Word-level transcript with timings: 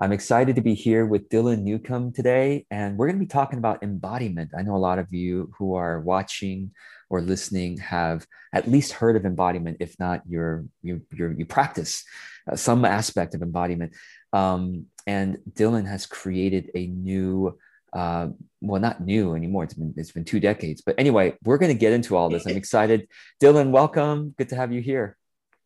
I'm 0.00 0.12
excited 0.12 0.54
to 0.54 0.62
be 0.62 0.74
here 0.74 1.04
with 1.04 1.28
Dylan 1.28 1.62
Newcomb 1.62 2.12
today, 2.12 2.66
and 2.70 2.96
we're 2.96 3.08
going 3.08 3.18
to 3.18 3.24
be 3.24 3.26
talking 3.26 3.58
about 3.58 3.82
embodiment. 3.82 4.52
I 4.56 4.62
know 4.62 4.76
a 4.76 4.78
lot 4.78 5.00
of 5.00 5.12
you 5.12 5.50
who 5.58 5.74
are 5.74 5.98
watching 6.00 6.70
or 7.10 7.20
listening 7.20 7.78
have 7.78 8.24
at 8.52 8.68
least 8.68 8.92
heard 8.92 9.16
of 9.16 9.26
embodiment, 9.26 9.78
if 9.80 9.98
not 9.98 10.22
you're, 10.28 10.64
you 10.82 11.02
you 11.12 11.34
you 11.38 11.46
practice 11.46 12.04
uh, 12.48 12.54
some 12.54 12.84
aspect 12.84 13.34
of 13.34 13.42
embodiment. 13.42 13.92
Um, 14.32 14.86
and 15.08 15.38
Dylan 15.52 15.88
has 15.88 16.06
created 16.06 16.70
a 16.76 16.86
new, 16.86 17.58
uh, 17.92 18.28
well, 18.60 18.80
not 18.80 19.00
new 19.00 19.34
anymore. 19.34 19.64
It's 19.64 19.74
been 19.74 19.94
it's 19.96 20.12
been 20.12 20.24
two 20.24 20.38
decades, 20.38 20.80
but 20.80 20.94
anyway, 20.96 21.34
we're 21.42 21.58
going 21.58 21.72
to 21.72 21.78
get 21.78 21.92
into 21.92 22.14
all 22.16 22.28
this. 22.28 22.46
I'm 22.46 22.56
excited. 22.64 23.08
Dylan, 23.42 23.72
welcome. 23.72 24.32
Good 24.38 24.50
to 24.50 24.56
have 24.56 24.70
you 24.70 24.80
here. 24.80 25.16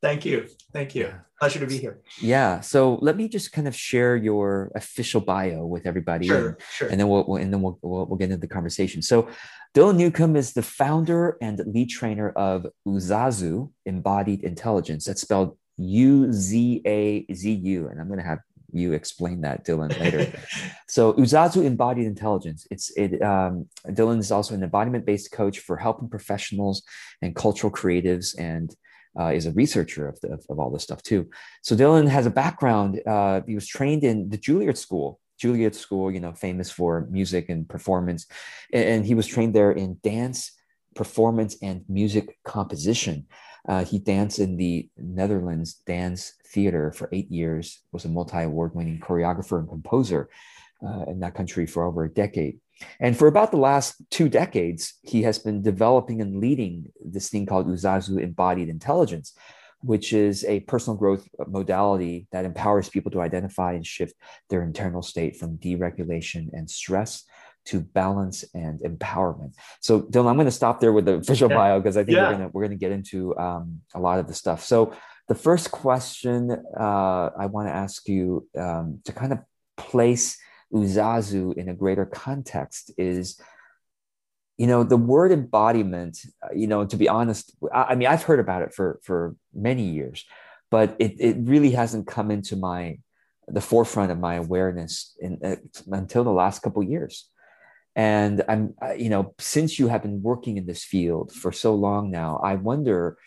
Thank 0.03 0.25
you. 0.25 0.49
Thank 0.73 0.97
you. 0.97 1.15
Pleasure 1.39 1.61
to 1.61 1.67
be 1.67 1.79
here. 1.79 2.01
Yeah. 2.21 2.61
So 2.61 2.99
let 3.01 3.17
me 3.17 3.29
just 3.29 3.53
kind 3.53 3.69
of 3.69 3.75
share 3.75 4.17
your 4.17 4.73
official 4.75 5.21
bio 5.21 5.65
with 5.65 5.87
everybody. 5.87 6.27
Sure. 6.27 6.49
And, 6.49 6.57
sure. 6.73 6.89
and 6.89 6.99
then 6.99 7.09
we'll, 7.09 7.25
we'll 7.27 7.41
and 7.41 7.53
then 7.53 7.63
we'll, 7.63 7.79
we'll, 7.83 8.07
we'll 8.07 8.19
get 8.19 8.25
into 8.25 8.39
the 8.39 8.49
conversation. 8.49 9.01
So 9.01 9.29
Dylan 9.75 9.97
Newcomb 9.97 10.35
is 10.35 10.53
the 10.53 10.63
founder 10.63 11.37
and 11.41 11.63
lead 11.67 11.89
trainer 11.89 12.31
of 12.31 12.67
Uzazu 12.87 13.71
Embodied 13.87 14.43
Intelligence. 14.43 15.05
That's 15.05 15.23
spelled 15.23 15.57
U 15.77 16.33
Z 16.33 16.83
A 16.85 17.33
Z 17.33 17.53
U. 17.53 17.89
And 17.89 18.01
I'm 18.01 18.09
going 18.09 18.21
to 18.21 18.27
have 18.27 18.41
you 18.73 18.93
explain 18.93 19.43
that, 19.43 19.65
Dylan, 19.65 19.97
later. 20.01 20.33
so 20.89 21.13
Uzazu 21.13 21.65
Embodied 21.65 22.07
Intelligence. 22.07 22.67
It's 22.71 22.91
it. 22.97 23.23
Um, 23.23 23.69
Dylan 23.87 24.19
is 24.19 24.33
also 24.33 24.55
an 24.55 24.65
embodiment-based 24.65 25.31
coach 25.31 25.61
for 25.61 25.77
helping 25.77 26.09
professionals 26.09 26.83
and 27.21 27.37
cultural 27.37 27.73
creatives 27.73 28.35
and 28.39 28.75
uh, 29.19 29.29
is 29.29 29.47
a 29.47 29.53
researcher 29.53 30.09
of, 30.09 30.21
the, 30.21 30.39
of, 30.49 30.59
all 30.59 30.71
this 30.71 30.83
stuff 30.83 31.03
too. 31.03 31.29
So 31.63 31.77
Dylan 31.77 32.09
has 32.09 32.27
a 32.27 32.31
background. 32.31 33.01
Uh, 33.07 33.43
he 33.47 33.55
was 33.55 33.67
trained 33.67 34.05
in 34.05 34.29
the 34.29 34.39
Juilliard 34.39 34.77
School. 34.77 35.21
Juilliard 35.43 35.75
School, 35.75 36.11
you 36.11 36.21
know, 36.21 36.33
famous 36.33 36.71
for 36.71 37.07
music 37.11 37.49
and 37.49 37.69
performance, 37.69 38.27
and, 38.73 38.85
and 38.85 39.07
he 39.07 39.15
was 39.15 39.27
trained 39.27 39.55
there 39.55 39.73
in 39.73 39.99
dance, 40.03 40.53
performance, 40.95 41.57
and 41.63 41.85
music 41.89 42.39
composition. 42.45 43.27
Uh, 43.69 43.85
he 43.85 43.99
danced 43.99 44.39
in 44.39 44.57
the 44.57 44.89
Netherlands 44.97 45.75
Dance 45.87 46.35
Theater 46.47 46.93
for 46.93 47.09
eight 47.13 47.31
years. 47.31 47.81
Was 47.93 48.05
a 48.05 48.09
multi-award-winning 48.09 49.01
choreographer 49.01 49.59
and 49.59 49.69
composer 49.69 50.29
uh, 50.85 51.05
in 51.09 51.21
that 51.21 51.35
country 51.35 51.67
for 51.67 51.85
over 51.85 52.05
a 52.05 52.13
decade. 52.13 52.59
And 53.01 53.17
for 53.17 53.29
about 53.29 53.51
the 53.51 53.59
last 53.59 53.97
two 54.11 54.29
decades, 54.29 54.95
he 55.03 55.23
has 55.23 55.39
been 55.39 55.63
developing 55.63 56.21
and 56.21 56.39
leading 56.39 56.91
this 57.05 57.29
thing 57.29 57.47
called 57.47 57.69
Uzazu 57.69 58.21
Embodied 58.21 58.69
Intelligence, 58.69 59.35
which 59.81 60.13
is 60.13 60.45
a 60.45 60.61
personal 60.61 60.97
growth 60.97 61.29
modality 61.47 62.27
that 62.33 62.45
empowers 62.45 62.89
people 62.89 63.11
to 63.13 63.21
identify 63.21 63.73
and 63.73 63.87
shift 63.87 64.15
their 64.51 64.63
internal 64.63 65.03
state 65.03 65.37
from 65.37 65.59
deregulation 65.59 66.49
and 66.53 66.71
stress 66.71 67.25
to 67.65 67.81
balance 67.81 68.45
and 68.55 68.81
empowerment. 68.81 69.55
So, 69.81 70.03
Dylan, 70.03 70.29
I'm 70.29 70.37
going 70.37 70.47
to 70.47 70.51
stop 70.51 70.81
there 70.81 70.93
with 70.93 71.05
the 71.05 71.15
official 71.15 71.49
yeah. 71.51 71.57
bio 71.57 71.81
because 71.81 71.97
I 71.97 72.05
think 72.05 72.17
yeah. 72.17 72.29
we're 72.29 72.37
going 72.37 72.49
to 72.49 72.51
we're 72.53 72.63
going 72.63 72.79
to 72.79 72.81
get 72.81 72.93
into 72.93 73.37
um, 73.39 73.81
a 73.95 74.01
lot 74.01 74.19
of 74.19 74.27
the 74.27 74.35
stuff. 74.35 74.65
So, 74.65 74.95
the 75.29 75.35
first 75.35 75.71
question 75.71 76.51
uh, 76.51 77.31
I 77.39 77.47
want 77.47 77.69
to 77.69 77.75
ask 77.75 78.09
you 78.09 78.49
um, 78.59 79.01
to 79.05 79.13
kind 79.13 79.33
of 79.33 79.39
place 79.77 80.39
uzazu 80.73 81.57
in 81.57 81.69
a 81.69 81.75
greater 81.75 82.07
context 82.07 82.91
is 82.97 83.41
you 84.59 84.67
know 84.67 84.83
the 84.83 84.97
word 84.97 85.33
embodiment 85.33 86.19
uh, 86.43 86.49
you 86.55 86.67
know 86.67 86.85
to 86.85 86.97
be 86.97 87.09
honest 87.09 87.55
I, 87.73 87.83
I, 87.83 87.95
mean 87.95 88.09
i've 88.09 88.23
heard 88.23 88.41
about 88.41 88.63
it 88.63 88.75
for 88.75 89.01
for 89.03 89.37
many 89.55 89.83
years 89.83 90.25
but 90.71 90.97
it, 90.99 91.17
it 91.19 91.37
really 91.41 91.73
hasn't 91.73 92.07
come 92.07 92.31
into 92.31 92.57
my 92.57 92.99
the 93.49 93.61
forefront 93.61 94.11
of 94.11 94.19
my 94.19 94.37
awareness 94.37 95.17
in, 95.21 95.39
uh, 95.45 95.57
until 95.91 96.25
the 96.25 96.33
last 96.33 96.63
couple 96.63 96.83
years. 96.83 97.29
And 97.95 98.43
i'm 98.49 98.75
you 98.97 99.11
know 99.11 99.35
since 99.39 99.79
you 99.79 99.89
have 99.89 100.03
been 100.03 100.23
working 100.23 100.57
in 100.57 100.65
this 100.65 100.83
field 100.83 101.31
for 101.31 101.53
so 101.53 101.75
long 101.75 102.11
now 102.11 102.41
i 102.43 102.55
wonder 102.55 103.19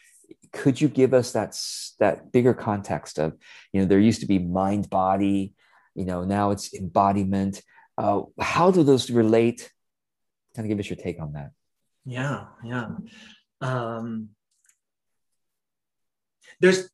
could 0.51 0.81
you 0.81 0.87
give 0.87 1.13
us 1.13 1.33
that 1.33 1.55
that 1.99 2.31
bigger 2.31 2.55
context 2.55 3.19
of 3.19 3.37
you 3.71 3.79
know 3.79 3.85
there 3.85 3.99
used 3.99 4.21
to 4.21 4.25
be 4.25 4.39
mind 4.39 4.89
body 4.89 5.53
you 5.95 6.05
know 6.05 6.23
now 6.23 6.51
it's 6.51 6.73
embodiment. 6.73 7.61
Uh, 7.97 8.21
how 8.39 8.71
do 8.71 8.83
those 8.83 9.09
relate? 9.09 9.71
Kind 10.55 10.65
of 10.65 10.69
give 10.69 10.79
us 10.79 10.89
your 10.89 10.97
take 10.97 11.21
on 11.21 11.33
that. 11.33 11.51
Yeah 12.05 12.45
yeah. 12.63 12.89
Um, 13.61 14.29
there's 16.59 16.89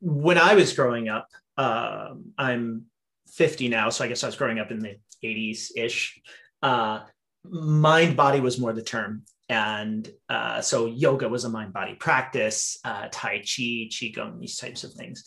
when 0.00 0.38
i 0.38 0.54
was 0.54 0.72
growing 0.72 1.08
up 1.08 1.28
uh, 1.58 2.14
i'm 2.38 2.86
50 3.28 3.68
now 3.68 3.90
so 3.90 4.02
i 4.02 4.08
guess 4.08 4.24
i 4.24 4.26
was 4.26 4.34
growing 4.34 4.58
up 4.58 4.70
in 4.70 4.78
the 4.78 4.96
80s 5.22 5.70
ish 5.76 6.20
uh, 6.62 7.00
mind 7.44 8.16
body 8.16 8.40
was 8.40 8.58
more 8.58 8.72
the 8.72 8.82
term. 8.82 9.24
And 9.48 10.08
uh, 10.28 10.60
so 10.60 10.86
yoga 10.86 11.28
was 11.28 11.44
a 11.44 11.48
mind 11.48 11.72
body 11.72 11.94
practice 11.94 12.78
uh, 12.84 13.08
tai 13.10 13.38
chi 13.38 13.88
qigong 13.90 14.38
these 14.38 14.56
types 14.56 14.84
of 14.84 14.92
things. 14.92 15.26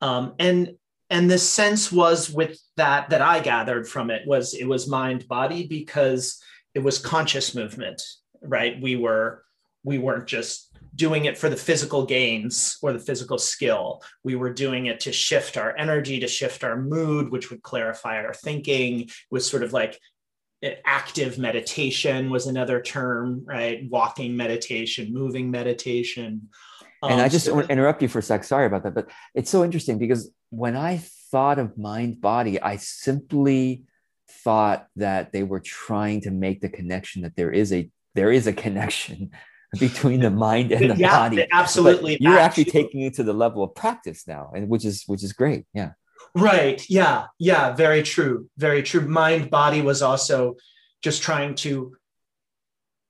Um, 0.00 0.34
and 0.38 0.76
and 1.10 1.30
the 1.30 1.38
sense 1.38 1.92
was 1.92 2.30
with 2.30 2.58
that 2.76 3.10
that 3.10 3.20
i 3.22 3.40
gathered 3.40 3.86
from 3.88 4.10
it 4.10 4.22
was 4.26 4.54
it 4.54 4.66
was 4.66 4.88
mind 4.88 5.26
body 5.28 5.66
because 5.66 6.42
it 6.74 6.80
was 6.80 6.98
conscious 6.98 7.54
movement 7.54 8.00
right? 8.42 8.80
We 8.80 8.96
were 8.96 9.44
we 9.82 9.98
weren't 9.98 10.26
just 10.26 10.68
doing 10.94 11.24
it 11.24 11.38
for 11.38 11.48
the 11.48 11.56
physical 11.56 12.04
gains 12.04 12.76
or 12.82 12.92
the 12.92 12.98
physical 12.98 13.38
skill. 13.38 14.02
We 14.24 14.34
were 14.34 14.52
doing 14.52 14.86
it 14.86 15.00
to 15.00 15.12
shift 15.12 15.56
our 15.56 15.74
energy 15.76 16.20
to 16.20 16.28
shift 16.28 16.64
our 16.64 16.80
mood 16.80 17.30
which 17.30 17.50
would 17.50 17.62
clarify 17.62 18.16
our 18.18 18.34
thinking 18.34 19.02
it 19.02 19.12
was 19.30 19.48
sort 19.48 19.62
of 19.62 19.72
like 19.72 19.98
eh, 20.62 20.74
active 20.84 21.38
meditation 21.38 22.30
was 22.30 22.46
another 22.46 22.80
term 22.80 23.42
right? 23.44 23.88
Walking 23.88 24.36
meditation 24.36 25.12
moving 25.12 25.50
meditation. 25.50 26.48
And 27.02 27.14
um, 27.14 27.20
I 27.20 27.28
just 27.28 27.46
so, 27.46 27.54
want 27.54 27.68
to 27.68 27.72
interrupt 27.72 28.02
you 28.02 28.08
for 28.08 28.18
a 28.18 28.22
sec. 28.22 28.44
Sorry 28.44 28.66
about 28.66 28.82
that, 28.82 28.94
but 28.94 29.08
it's 29.34 29.48
so 29.50 29.64
interesting 29.64 29.98
because 29.98 30.30
when 30.50 30.76
I 30.76 30.98
thought 31.30 31.58
of 31.58 31.78
mind 31.78 32.20
body, 32.20 32.60
I 32.60 32.76
simply 32.76 33.84
thought 34.28 34.86
that 34.96 35.32
they 35.32 35.42
were 35.42 35.60
trying 35.60 36.20
to 36.22 36.30
make 36.30 36.60
the 36.60 36.68
connection 36.68 37.22
that 37.22 37.36
there 37.36 37.50
is 37.50 37.72
a 37.72 37.90
there 38.14 38.32
is 38.32 38.46
a 38.46 38.52
connection 38.52 39.30
between 39.78 40.20
the 40.20 40.30
mind 40.30 40.72
and 40.72 40.90
the 40.90 40.96
yeah, 40.96 41.16
body. 41.16 41.46
Absolutely. 41.50 42.14
But 42.16 42.20
you're 42.22 42.38
actually 42.38 42.64
taking 42.64 43.02
it 43.02 43.14
to 43.14 43.22
the 43.22 43.32
level 43.32 43.62
of 43.62 43.74
practice 43.74 44.26
now, 44.26 44.50
and 44.54 44.68
which 44.68 44.84
is 44.84 45.04
which 45.06 45.22
is 45.22 45.32
great. 45.32 45.64
Yeah. 45.72 45.92
Right. 46.34 46.84
Yeah. 46.88 47.26
Yeah. 47.38 47.72
Very 47.72 48.02
true. 48.02 48.48
Very 48.56 48.82
true. 48.82 49.02
Mind 49.02 49.50
body 49.50 49.82
was 49.82 50.02
also 50.02 50.56
just 51.02 51.22
trying 51.22 51.54
to 51.56 51.96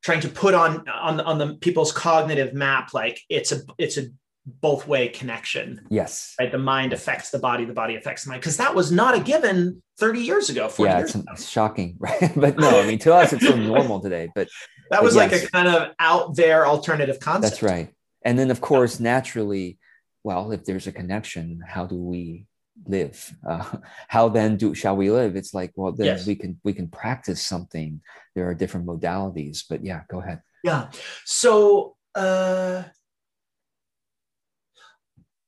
trying 0.03 0.21
to 0.21 0.29
put 0.29 0.55
on 0.55 0.89
on 0.89 1.21
on 1.21 1.39
the 1.39 1.55
people's 1.55 1.93
cognitive 1.93 2.55
map 2.55 2.95
like 2.95 3.21
it's 3.29 3.53
a 3.53 3.61
it's 3.79 3.99
a 3.99 4.09
both 4.47 4.89
way 4.89 5.09
connection 5.09 5.87
yes. 5.91 6.35
right? 6.41 6.51
The 6.51 6.59
mind 6.59 6.93
affects 6.93 7.31
the 7.31 7.39
body 7.39 7.65
the 7.65 7.75
body 7.75 7.97
affects 7.97 8.25
the 8.25 8.31
mind. 8.31 8.41
Because 8.41 8.57
that 8.57 8.75
was 8.75 8.91
not 8.91 9.15
a 9.15 9.21
given 9.21 9.83
30 9.99 10.21
years 10.21 10.49
ago 10.49 10.69
40 10.69 10.91
yeah 10.91 10.99
years 10.99 11.11
it's, 11.11 11.15
ago. 11.15 11.33
it's 11.33 11.49
shocking 11.49 11.97
right? 11.99 12.33
But 12.35 12.59
no 12.59 12.81
i 12.81 12.87
mean 12.87 12.99
to 13.01 13.15
us 13.15 13.33
it's 13.33 13.47
so 13.47 13.55
normal 13.57 14.01
today 14.01 14.31
but 14.35 14.49
that 14.91 15.03
was 15.03 15.15
but 15.15 15.21
like 15.21 15.31
yes. 15.31 15.45
a 15.45 15.51
kind 15.51 15.69
of 15.69 15.95
out 15.99 16.37
there 16.37 16.67
alternative 16.67 17.21
concept. 17.21 17.61
That's 17.61 17.63
right. 17.63 17.95
And 18.25 18.39
then 18.39 18.51
of 18.51 18.61
course 18.61 19.01
naturally 19.01 19.79
well 20.25 20.53
if 20.53 20.65
there's 20.65 20.87
a 20.87 20.93
connection 20.93 21.63
how 21.67 21.87
do 21.87 21.97
we 21.97 22.47
live? 22.87 23.35
Uh, 23.49 23.65
how 24.09 24.29
then 24.29 24.57
do 24.57 24.75
shall 24.75 24.97
we 24.97 25.11
live? 25.11 25.37
It's 25.37 25.55
like 25.55 25.73
well 25.77 25.93
then 25.93 26.07
yes. 26.07 26.27
we 26.27 26.35
can 26.35 26.61
we 26.65 26.73
can 26.73 26.89
practice 26.89 27.45
something. 27.47 28.01
There 28.35 28.49
are 28.49 28.55
different 28.55 28.87
modalities 28.87 29.65
but 29.69 29.85
yeah 29.85 30.03
go 30.11 30.21
ahead. 30.21 30.43
Yeah. 30.65 30.91
So 31.25 31.97
uh 32.15 32.83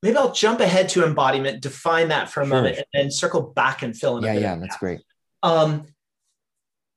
maybe 0.03 0.17
i'll 0.17 0.33
jump 0.33 0.61
ahead 0.61 0.89
to 0.89 1.05
embodiment 1.05 1.63
define 1.63 2.09
that 2.09 2.31
for 2.31 2.43
a 2.43 2.47
sure. 2.47 2.55
moment 2.57 2.77
and 2.77 2.87
then 2.93 3.11
circle 3.11 3.43
back 3.43 3.83
and 3.83 3.97
fill 3.97 4.19
in 4.19 4.25
yeah 4.25 4.35
yeah 4.35 4.57
that's 4.57 4.77
great. 4.79 5.01
Um 5.43 5.87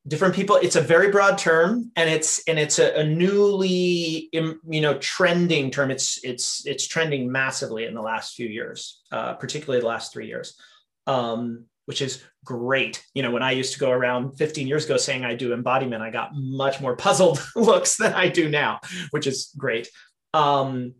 different 0.07 0.35
people 0.35 0.57
it's 0.57 0.75
a 0.75 0.81
very 0.81 1.09
broad 1.09 1.37
term 1.37 1.91
and 1.95 2.09
it's 2.09 2.43
and 2.47 2.59
it's 2.59 2.77
a, 2.77 2.99
a, 2.99 3.03
newly 3.03 4.29
you 4.31 4.81
know 4.81 4.97
trending 4.99 5.71
term. 5.71 5.89
It's 5.89 6.19
it's 6.23 6.65
it's 6.65 6.87
trending 6.87 7.31
massively 7.31 7.85
in 7.85 7.95
the 7.95 8.01
last 8.01 8.35
few 8.35 8.47
years 8.47 9.01
uh, 9.11 9.33
particularly 9.33 9.81
the 9.81 9.87
last 9.87 10.13
three 10.13 10.27
years 10.27 10.59
um, 11.07 11.65
which 11.85 12.01
is 12.01 12.23
great. 12.43 13.03
You 13.15 13.23
know 13.23 13.31
when 13.31 13.43
i 13.43 13.51
used 13.51 13.73
to 13.73 13.79
go 13.79 13.91
around 13.91 14.37
15 14.37 14.67
years 14.67 14.85
ago 14.85 14.97
saying 14.97 15.25
i 15.25 15.33
do 15.33 15.53
embodiment 15.53 16.03
i 16.03 16.11
got 16.11 16.31
much 16.35 16.81
more 16.81 16.95
puzzled 16.95 17.43
looks 17.55 17.97
than 17.97 18.13
i 18.13 18.27
do 18.27 18.49
now 18.49 18.79
which 19.11 19.27
is 19.27 19.51
great. 19.57 19.89
Um, 20.33 20.95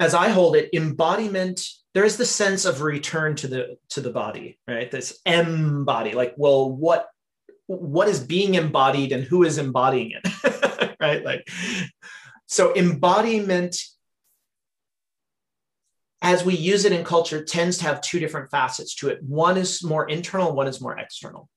as 0.00 0.14
i 0.14 0.28
hold 0.28 0.56
it 0.56 0.70
embodiment 0.72 1.66
there 1.94 2.04
is 2.04 2.16
the 2.16 2.26
sense 2.26 2.64
of 2.64 2.82
return 2.82 3.34
to 3.34 3.48
the 3.48 3.76
to 3.88 4.00
the 4.00 4.10
body 4.10 4.58
right 4.68 4.90
this 4.90 5.20
m 5.24 5.84
body 5.84 6.12
like 6.12 6.34
well 6.36 6.70
what 6.70 7.08
what 7.66 8.08
is 8.08 8.20
being 8.20 8.54
embodied 8.54 9.12
and 9.12 9.24
who 9.24 9.42
is 9.42 9.58
embodying 9.58 10.12
it 10.12 10.96
right 11.00 11.24
like 11.24 11.48
so 12.46 12.74
embodiment 12.76 13.76
as 16.22 16.44
we 16.44 16.56
use 16.56 16.84
it 16.84 16.92
in 16.92 17.04
culture, 17.04 17.44
tends 17.44 17.78
to 17.78 17.84
have 17.84 18.00
two 18.00 18.18
different 18.18 18.50
facets 18.50 18.94
to 18.96 19.08
it. 19.08 19.22
One 19.22 19.56
is 19.56 19.84
more 19.84 20.08
internal, 20.08 20.52
one 20.52 20.66
is 20.66 20.80
more 20.80 20.98
external. 20.98 21.48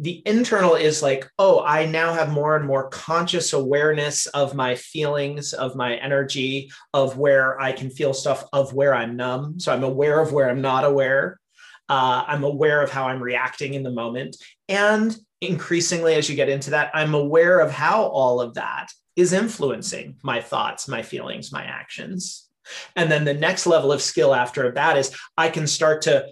The 0.00 0.22
internal 0.24 0.76
is 0.76 1.02
like, 1.02 1.28
oh, 1.38 1.62
I 1.64 1.86
now 1.86 2.12
have 2.14 2.30
more 2.30 2.56
and 2.56 2.64
more 2.64 2.88
conscious 2.88 3.52
awareness 3.52 4.26
of 4.26 4.54
my 4.54 4.76
feelings, 4.76 5.52
of 5.52 5.74
my 5.74 5.96
energy, 5.96 6.70
of 6.94 7.18
where 7.18 7.60
I 7.60 7.72
can 7.72 7.90
feel 7.90 8.14
stuff, 8.14 8.44
of 8.52 8.72
where 8.72 8.94
I'm 8.94 9.16
numb. 9.16 9.58
So 9.58 9.72
I'm 9.72 9.82
aware 9.82 10.20
of 10.20 10.32
where 10.32 10.48
I'm 10.48 10.60
not 10.60 10.84
aware. 10.84 11.40
Uh, 11.88 12.22
I'm 12.26 12.44
aware 12.44 12.80
of 12.82 12.90
how 12.90 13.08
I'm 13.08 13.22
reacting 13.22 13.74
in 13.74 13.82
the 13.82 13.90
moment. 13.90 14.36
And 14.68 15.16
increasingly, 15.40 16.14
as 16.14 16.28
you 16.28 16.36
get 16.36 16.48
into 16.48 16.70
that, 16.70 16.90
I'm 16.94 17.14
aware 17.14 17.60
of 17.60 17.72
how 17.72 18.04
all 18.04 18.40
of 18.40 18.54
that 18.54 18.92
is 19.16 19.32
influencing 19.32 20.16
my 20.22 20.40
thoughts, 20.40 20.86
my 20.86 21.02
feelings, 21.02 21.50
my 21.50 21.64
actions. 21.64 22.48
And 22.94 23.10
then 23.10 23.24
the 23.24 23.34
next 23.34 23.66
level 23.66 23.90
of 23.90 24.02
skill 24.02 24.34
after 24.34 24.70
that 24.72 24.96
is 24.96 25.16
I 25.36 25.48
can 25.48 25.66
start 25.66 26.02
to 26.02 26.28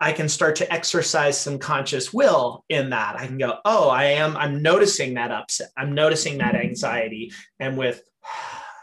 I 0.00 0.12
can 0.12 0.28
start 0.28 0.56
to 0.56 0.72
exercise 0.72 1.40
some 1.40 1.58
conscious 1.58 2.12
will 2.12 2.64
in 2.68 2.90
that. 2.90 3.16
I 3.16 3.26
can 3.26 3.38
go, 3.38 3.58
oh, 3.64 3.88
I 3.88 4.04
am, 4.04 4.36
I'm 4.36 4.62
noticing 4.62 5.14
that 5.14 5.30
upset. 5.30 5.70
I'm 5.76 5.94
noticing 5.94 6.38
that 6.38 6.54
mm-hmm. 6.54 6.68
anxiety. 6.68 7.32
And 7.58 7.78
with 7.78 8.02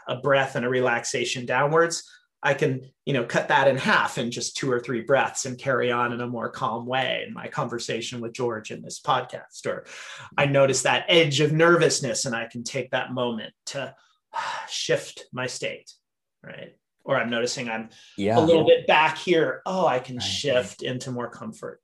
a 0.08 0.16
breath 0.16 0.56
and 0.56 0.64
a 0.64 0.68
relaxation 0.68 1.46
downwards, 1.46 2.10
I 2.42 2.52
can, 2.52 2.90
you 3.06 3.14
know, 3.14 3.24
cut 3.24 3.48
that 3.48 3.68
in 3.68 3.78
half 3.78 4.18
in 4.18 4.30
just 4.30 4.56
two 4.56 4.70
or 4.70 4.78
three 4.78 5.00
breaths 5.00 5.46
and 5.46 5.56
carry 5.56 5.90
on 5.90 6.12
in 6.12 6.20
a 6.20 6.26
more 6.26 6.50
calm 6.50 6.84
way 6.84 7.24
in 7.26 7.32
my 7.32 7.48
conversation 7.48 8.20
with 8.20 8.34
George 8.34 8.70
in 8.70 8.82
this 8.82 9.00
podcast. 9.00 9.66
Or 9.66 9.86
I 10.36 10.44
notice 10.44 10.82
that 10.82 11.06
edge 11.08 11.40
of 11.40 11.52
nervousness 11.52 12.26
and 12.26 12.34
I 12.34 12.46
can 12.46 12.62
take 12.62 12.90
that 12.90 13.14
moment 13.14 13.54
to 13.66 13.94
shift 14.68 15.24
my 15.32 15.46
state, 15.46 15.90
right? 16.42 16.76
Or 17.04 17.16
I'm 17.16 17.30
noticing 17.30 17.68
I'm 17.68 17.90
yeah. 18.16 18.38
a 18.38 18.40
little 18.40 18.66
bit 18.66 18.86
back 18.86 19.18
here. 19.18 19.60
Oh, 19.66 19.86
I 19.86 19.98
can 19.98 20.16
right. 20.16 20.22
shift 20.22 20.82
into 20.82 21.10
more 21.10 21.28
comfort. 21.28 21.80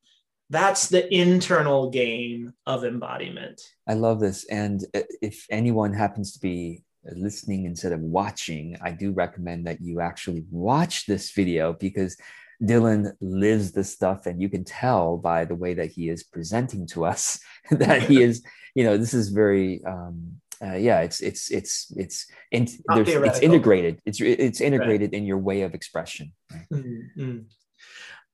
That's 0.49 0.89
the 0.89 1.13
internal 1.15 1.91
game 1.91 2.55
of 2.67 2.85
embodiment. 2.85 3.61
I 3.87 3.95
love 3.95 4.19
this. 4.19 4.45
And 4.47 4.85
if 5.23 5.47
anyone 5.51 5.93
happens 5.93 6.33
to 6.33 6.41
be 6.41 6.83
listening 7.05 7.67
instead 7.67 7.93
of 7.93 8.01
watching, 8.01 8.77
I 8.83 8.93
do 8.93 9.13
recommend 9.13 9.67
that 9.67 9.81
you 9.81 10.01
actually 10.01 10.45
watch 10.51 11.07
this 11.07 11.31
video 11.31 11.73
because 11.73 12.17
Dylan 12.63 13.13
lives 13.21 13.73
this 13.73 13.91
stuff, 13.91 14.27
and 14.27 14.41
you 14.41 14.49
can 14.49 14.65
tell 14.65 15.17
by 15.17 15.45
the 15.45 15.55
way 15.55 15.75
that 15.75 15.91
he 15.91 16.09
is 16.09 16.25
presenting 16.25 16.87
to 16.89 17.07
us 17.07 17.41
that 17.71 18.03
he 18.03 18.23
is, 18.23 18.43
you 18.75 18.85
know, 18.85 18.97
this 18.97 19.15
is 19.15 19.31
very, 19.31 19.83
um, 19.85 20.40
uh, 20.63 20.75
yeah, 20.75 21.01
it's 21.01 21.21
it's 21.21 21.51
it's 21.51 21.93
it's 21.97 22.27
in, 22.51 22.69
it's 22.91 23.41
integrated. 23.41 24.01
It's 24.05 24.21
it's 24.21 24.61
integrated 24.61 25.13
right. 25.13 25.19
in 25.19 25.25
your 25.25 25.39
way 25.39 25.63
of 25.63 25.75
expression. 25.75 26.33
Right? 26.53 26.67
Mm-hmm. 26.73 27.39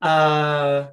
Uh, 0.02 0.87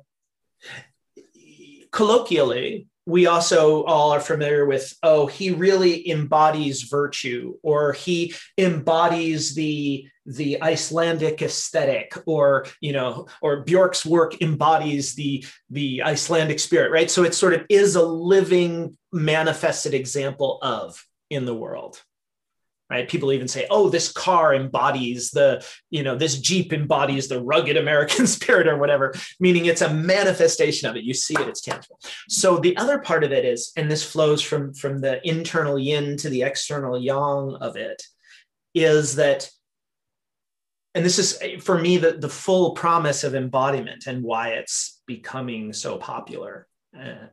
colloquially, 1.91 2.87
we 3.05 3.25
also 3.25 3.83
all 3.83 4.11
are 4.11 4.19
familiar 4.19 4.65
with 4.65 4.95
oh 5.03 5.27
he 5.27 5.51
really 5.51 6.09
embodies 6.09 6.83
virtue 6.83 7.55
or 7.61 7.93
he 7.93 8.33
embodies 8.57 9.55
the 9.55 10.07
the 10.25 10.61
icelandic 10.61 11.41
aesthetic 11.41 12.13
or 12.25 12.65
you 12.79 12.93
know 12.93 13.27
or 13.41 13.63
bjork's 13.63 14.05
work 14.05 14.41
embodies 14.41 15.15
the 15.15 15.45
the 15.69 16.01
icelandic 16.03 16.59
spirit 16.59 16.91
right 16.91 17.11
so 17.11 17.23
it 17.23 17.35
sort 17.35 17.53
of 17.53 17.65
is 17.69 17.95
a 17.95 18.05
living 18.05 18.97
manifested 19.11 19.93
example 19.93 20.59
of 20.61 21.05
in 21.33 21.45
the 21.45 21.55
world 21.55 22.01
right? 22.93 23.09
People 23.09 23.31
even 23.31 23.47
say 23.47 23.65
oh 23.69 23.89
this 23.89 24.11
car 24.11 24.53
embodies 24.53 25.31
the 25.31 25.65
you 25.89 26.03
know 26.03 26.15
this 26.15 26.37
jeep 26.39 26.71
embodies 26.71 27.27
the 27.27 27.41
rugged 27.41 27.77
american 27.77 28.27
spirit 28.35 28.67
or 28.67 28.77
whatever 28.77 29.13
meaning 29.39 29.65
it's 29.65 29.81
a 29.81 29.93
manifestation 29.93 30.89
of 30.89 30.95
it. 30.95 31.03
You 31.03 31.13
see 31.13 31.33
it 31.33 31.47
it's 31.47 31.61
tangible. 31.61 31.99
So 32.29 32.57
the 32.57 32.77
other 32.77 32.99
part 32.99 33.23
of 33.23 33.31
it 33.31 33.45
is 33.45 33.71
and 33.75 33.89
this 33.89 34.03
flows 34.03 34.41
from 34.41 34.73
from 34.73 34.99
the 34.99 35.27
internal 35.27 35.79
yin 35.79 36.17
to 36.17 36.29
the 36.29 36.43
external 36.43 36.99
yang 36.99 37.57
of 37.61 37.75
it 37.75 38.03
is 38.75 39.15
that 39.15 39.49
and 40.95 41.03
this 41.03 41.17
is 41.17 41.39
for 41.63 41.79
me 41.79 41.97
the, 41.97 42.11
the 42.11 42.29
full 42.29 42.71
promise 42.73 43.23
of 43.23 43.33
embodiment 43.33 44.05
and 44.05 44.23
why 44.23 44.49
it's 44.49 45.01
becoming 45.07 45.73
so 45.73 45.97
popular 45.97 46.67
uh, 46.95 47.27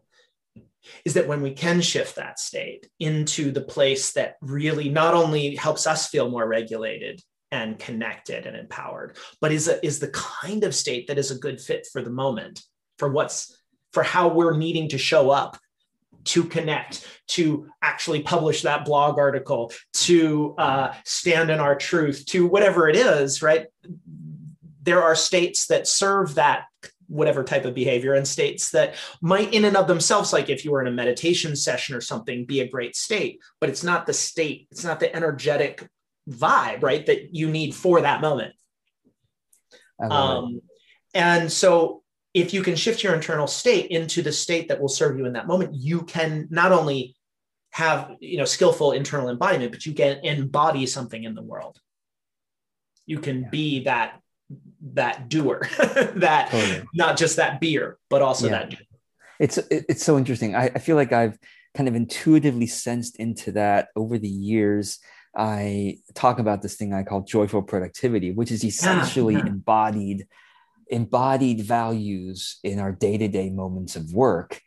is 1.05 1.15
that 1.15 1.29
when 1.29 1.43
we 1.43 1.53
can 1.53 1.81
shift 1.81 2.17
that 2.17 2.39
state 2.39 2.89
into 2.99 3.51
the 3.53 3.61
place 3.61 4.13
that 4.13 4.37
really 4.41 4.89
not 4.89 5.15
only 5.15 5.57
helps 5.57 5.87
us 5.87 6.09
feel 6.09 6.31
more 6.31 6.47
regulated 6.47 7.23
and 7.51 7.79
connected 7.79 8.47
and 8.47 8.57
empowered, 8.57 9.17
but 9.41 9.53
is 9.53 9.69
a, 9.69 9.85
is 9.85 9.99
the 9.99 10.09
kind 10.09 10.65
of 10.65 10.75
state 10.75 11.09
that 11.09 11.19
is 11.19 11.31
a 11.31 11.39
good 11.39 11.61
fit 11.61 11.87
for 11.93 12.03
the 12.03 12.11
moment, 12.11 12.63
for 12.99 13.11
what's 13.11 13.57
for 13.93 14.03
how 14.03 14.29
we're 14.29 14.57
needing 14.57 14.89
to 14.89 14.99
show 14.99 15.31
up 15.31 15.59
to 16.25 16.45
connect, 16.45 17.07
to 17.27 17.67
actually 17.83 18.23
publish 18.23 18.63
that 18.63 18.85
blog 18.85 19.19
article, 19.19 19.73
to 19.93 20.55
uh, 20.59 20.95
stand 21.05 21.51
in 21.51 21.61
our 21.61 21.75
truth, 21.75 22.25
to 22.27 22.47
whatever 22.47 22.89
it 22.89 22.97
is, 22.97 23.43
right? 23.43 23.67
There 24.83 25.03
are 25.03 25.15
states 25.15 25.67
that 25.67 25.87
serve 25.87 26.35
that 26.37 26.65
whatever 27.11 27.43
type 27.43 27.65
of 27.65 27.75
behavior 27.75 28.15
and 28.15 28.27
states 28.27 28.71
that 28.71 28.95
might 29.21 29.53
in 29.53 29.65
and 29.65 29.77
of 29.77 29.89
themselves 29.89 30.33
like 30.33 30.49
if 30.49 30.65
you 30.65 30.71
were 30.71 30.81
in 30.81 30.87
a 30.87 30.93
meditation 30.93 31.57
session 31.57 31.95
or 31.95 32.01
something 32.01 32.47
be 32.47 32.61
a 32.61 32.69
great 32.69 32.95
state 32.95 33.41
but 33.61 33.69
it's 33.69 33.83
not 33.83 34.07
the 34.07 34.13
state 34.13 34.69
it's 34.71 34.85
not 34.85 35.01
the 35.01 35.15
energetic 35.15 35.89
vibe 36.29 36.83
right 36.83 37.07
that 37.07 37.35
you 37.35 37.51
need 37.51 37.75
for 37.75 38.01
that 38.01 38.21
moment. 38.21 38.55
Um, 39.99 40.63
and 41.13 41.53
so 41.53 42.03
if 42.33 42.55
you 42.55 42.63
can 42.63 42.77
shift 42.77 43.03
your 43.03 43.15
internal 43.15 43.47
state 43.47 43.91
into 43.91 44.23
the 44.23 44.33
state 44.33 44.69
that 44.69 44.81
will 44.81 44.89
serve 44.89 45.19
you 45.19 45.27
in 45.27 45.35
that 45.35 45.47
moment 45.47 45.75
you 45.75 46.03
can 46.03 46.47
not 46.51 46.73
only 46.73 47.17
have 47.73 48.13
you 48.21 48.39
know 48.39 48.45
skillful 48.45 48.93
internal 48.93 49.29
embodiment 49.29 49.73
but 49.73 49.85
you 49.85 49.93
can 49.93 50.19
embody 50.25 50.87
something 50.87 51.23
in 51.23 51.35
the 51.35 51.43
world. 51.43 51.79
You 53.07 53.19
can 53.19 53.43
yeah. 53.43 53.49
be 53.51 53.85
that 53.85 54.21
that 54.95 55.29
doer, 55.29 55.69
that 55.79 56.49
totally. 56.51 56.87
not 56.95 57.17
just 57.17 57.37
that 57.37 57.61
beer, 57.61 57.99
but 58.09 58.23
also 58.23 58.47
yeah. 58.47 58.53
that. 58.53 58.71
Doer. 58.71 58.81
It's 59.39 59.59
it's 59.71 60.05
so 60.05 60.19
interesting. 60.19 60.55
I, 60.55 60.67
I 60.67 60.79
feel 60.79 60.97
like 60.97 61.13
I've 61.13 61.39
kind 61.75 61.89
of 61.89 61.95
intuitively 61.95 62.67
sensed 62.67 63.17
into 63.17 63.53
that 63.53 63.89
over 63.97 64.19
the 64.19 64.29
years. 64.29 64.99
I 65.37 65.99
talk 66.15 66.39
about 66.39 66.61
this 66.61 66.77
thing 66.77 66.93
I 66.93 67.05
call 67.05 67.23
joyful 67.23 67.63
productivity, 67.63 68.33
which 68.33 68.51
is 68.51 68.65
essentially 68.65 69.35
yeah, 69.35 69.47
embodied 69.47 70.27
embodied 70.91 71.61
values 71.61 72.59
in 72.65 72.81
our 72.81 72.91
day-to-day 72.91 73.49
moments 73.51 73.95
of 73.95 74.13
work 74.13 74.61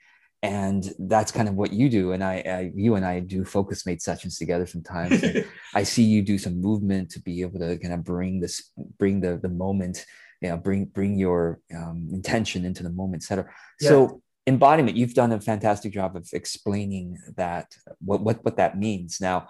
and 0.43 0.93
that's 0.99 1.31
kind 1.31 1.49
of 1.49 1.55
what 1.55 1.73
you 1.73 1.89
do. 1.89 2.11
And 2.11 2.23
I, 2.23 2.43
I 2.45 2.71
you 2.75 2.95
and 2.95 3.05
i 3.05 3.19
do 3.19 3.43
Focusmate 3.43 4.01
sessions 4.01 4.37
together 4.37 4.67
sometimes 4.67 5.23
i 5.73 5.83
see 5.83 6.03
you 6.03 6.21
do 6.21 6.37
some 6.37 6.61
movement 6.61 7.09
to 7.11 7.21
be 7.21 7.41
able 7.41 7.59
to 7.59 7.77
kind 7.77 7.93
of 7.93 8.03
bring 8.03 8.39
this 8.39 8.71
bring 8.99 9.21
the 9.21 9.37
the 9.37 9.49
moment 9.49 10.05
you 10.41 10.49
know 10.49 10.57
bring 10.57 10.85
bring 10.85 11.17
your 11.17 11.59
um, 11.75 12.09
intention 12.11 12.65
into 12.65 12.83
the 12.83 12.89
moment 12.89 13.23
etc 13.23 13.49
yeah. 13.81 13.89
so 13.89 14.21
embodiment 14.45 14.97
you've 14.97 15.13
done 15.13 15.31
a 15.31 15.39
fantastic 15.39 15.93
job 15.93 16.15
of 16.15 16.27
explaining 16.33 17.17
that 17.37 17.75
what 17.99 18.21
what, 18.21 18.43
what 18.43 18.57
that 18.57 18.77
means. 18.77 19.21
Now 19.21 19.47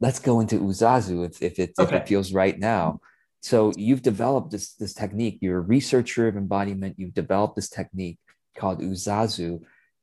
let's 0.00 0.18
go 0.18 0.40
into 0.40 0.58
uzazu 0.58 1.26
if, 1.26 1.42
if, 1.42 1.58
it, 1.58 1.74
okay. 1.78 1.96
if 1.96 2.02
it 2.02 2.08
feels 2.08 2.32
right 2.32 2.58
now. 2.58 3.00
So 3.40 3.72
you've 3.76 4.02
developed 4.02 4.50
this 4.50 4.74
this 4.74 4.94
technique. 4.94 5.38
You're 5.40 5.58
a 5.58 5.60
researcher 5.62 6.28
of 6.28 6.36
embodiment. 6.36 6.96
You've 6.98 7.14
developed 7.14 7.56
this 7.56 7.68
technique 7.68 8.18
called 8.56 8.80
uzazu 8.80 9.62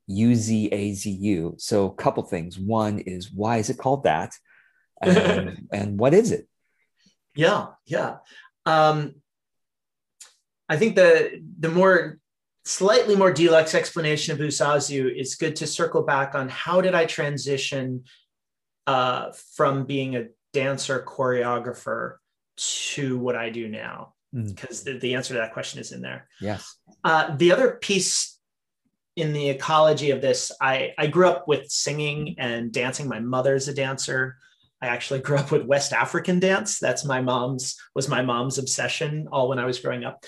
U-Z-A-Z-U. 0.09 1.55
So 1.57 1.85
a 1.85 1.93
couple 1.93 2.23
things. 2.23 2.57
One 2.57 2.99
is 2.99 3.31
why 3.31 3.57
is 3.57 3.69
it 3.69 3.77
called 3.77 4.03
that? 4.03 4.33
And, 5.01 5.69
and 5.71 5.97
what 5.97 6.13
is 6.13 6.33
it? 6.33 6.49
Yeah, 7.33 7.67
yeah. 7.85 8.17
Um, 8.65 9.15
I 10.67 10.75
think 10.75 10.97
the 10.97 11.41
the 11.57 11.69
more 11.69 12.19
slightly 12.65 13.15
more 13.15 13.31
deluxe 13.31 13.73
explanation 13.73 14.33
of 14.33 14.39
Uzazu 14.39 15.09
is 15.17 15.35
good 15.35 15.55
to 15.57 15.67
circle 15.67 16.03
back 16.03 16.35
on 16.35 16.49
how 16.49 16.81
did 16.81 16.93
I 16.93 17.05
transition 17.05 18.03
uh, 18.87 19.31
from 19.55 19.85
being 19.85 20.17
a 20.17 20.25
dancer 20.51 21.01
choreographer 21.07 22.17
to 22.57 23.17
what 23.17 23.37
I 23.37 23.51
do 23.51 23.69
now? 23.69 24.15
Because 24.33 24.81
mm. 24.81 24.85
the, 24.85 24.99
the 24.99 25.15
answer 25.15 25.33
to 25.33 25.39
that 25.39 25.53
question 25.53 25.79
is 25.79 25.93
in 25.93 26.01
there. 26.01 26.27
Yes. 26.41 26.75
Uh, 27.05 27.35
the 27.37 27.53
other 27.53 27.77
piece 27.81 28.38
in 29.19 29.33
the 29.33 29.49
ecology 29.49 30.11
of 30.11 30.21
this, 30.21 30.51
I, 30.61 30.93
I 30.97 31.07
grew 31.07 31.27
up 31.27 31.47
with 31.47 31.69
singing 31.69 32.35
and 32.37 32.71
dancing. 32.71 33.07
My 33.07 33.19
mother's 33.19 33.67
a 33.67 33.73
dancer. 33.73 34.37
I 34.81 34.87
actually 34.87 35.19
grew 35.27 35.37
up 35.37 35.51
with 35.51 35.65
West 35.65 35.93
African 35.93 36.39
dance. 36.39 36.79
That's 36.79 37.05
my 37.05 37.21
mom's 37.21 37.77
was 37.95 38.07
my 38.07 38.21
mom's 38.21 38.57
obsession 38.57 39.27
all 39.31 39.49
when 39.49 39.59
I 39.59 39.65
was 39.65 39.79
growing 39.79 40.03
up. 40.03 40.23